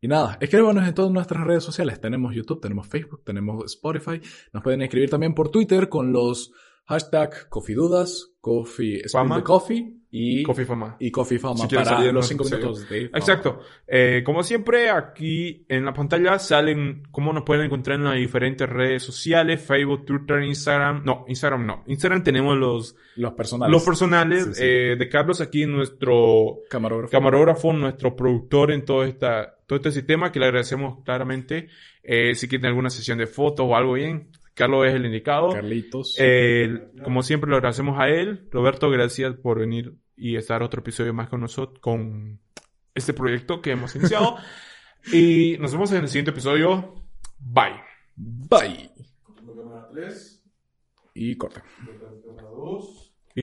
[0.00, 2.00] Y nada, escríbanos en todas nuestras redes sociales.
[2.00, 4.20] Tenemos YouTube, tenemos Facebook, tenemos Spotify.
[4.52, 6.52] Nos pueden escribir también por Twitter con los
[6.86, 9.02] hashtag CoffeeDudas, Coffee
[9.44, 10.96] Coffee y Coffee Fama.
[10.98, 12.64] y Coffee Fama Si para salir los los 5 episodios.
[12.78, 13.18] minutos de fama.
[13.18, 13.60] Exacto.
[13.86, 18.68] Eh, como siempre, aquí en la pantalla salen cómo nos pueden encontrar en las diferentes
[18.68, 21.02] redes sociales, Facebook, Twitter, Instagram.
[21.04, 21.84] No, Instagram no.
[21.86, 23.72] Instagram tenemos los, Los personales.
[23.72, 24.60] los personales Sí, sí.
[24.64, 27.10] eh, de Carlos aquí, nuestro camarógrafos.
[27.12, 31.68] camarógrafo, nuestro productor en todo, esta, todo este sistema, que le agradecemos claramente.
[32.02, 35.52] Eh, si quieren alguna sesión de fotos o algo bien, Carlos es el indicado.
[35.52, 36.16] Carlitos.
[36.18, 38.48] Eh, como siempre, lo agradecemos a él.
[38.50, 42.40] Roberto, gracias por venir y estar otro episodio más con nosotros, con
[42.94, 44.36] este proyecto que hemos iniciado.
[45.12, 46.94] y nos vemos en el siguiente episodio.
[47.38, 47.80] Bye.
[48.16, 48.90] Bye.
[49.36, 50.44] Cámara 3,
[51.14, 51.62] Y corta.
[52.26, 53.07] cámara 2.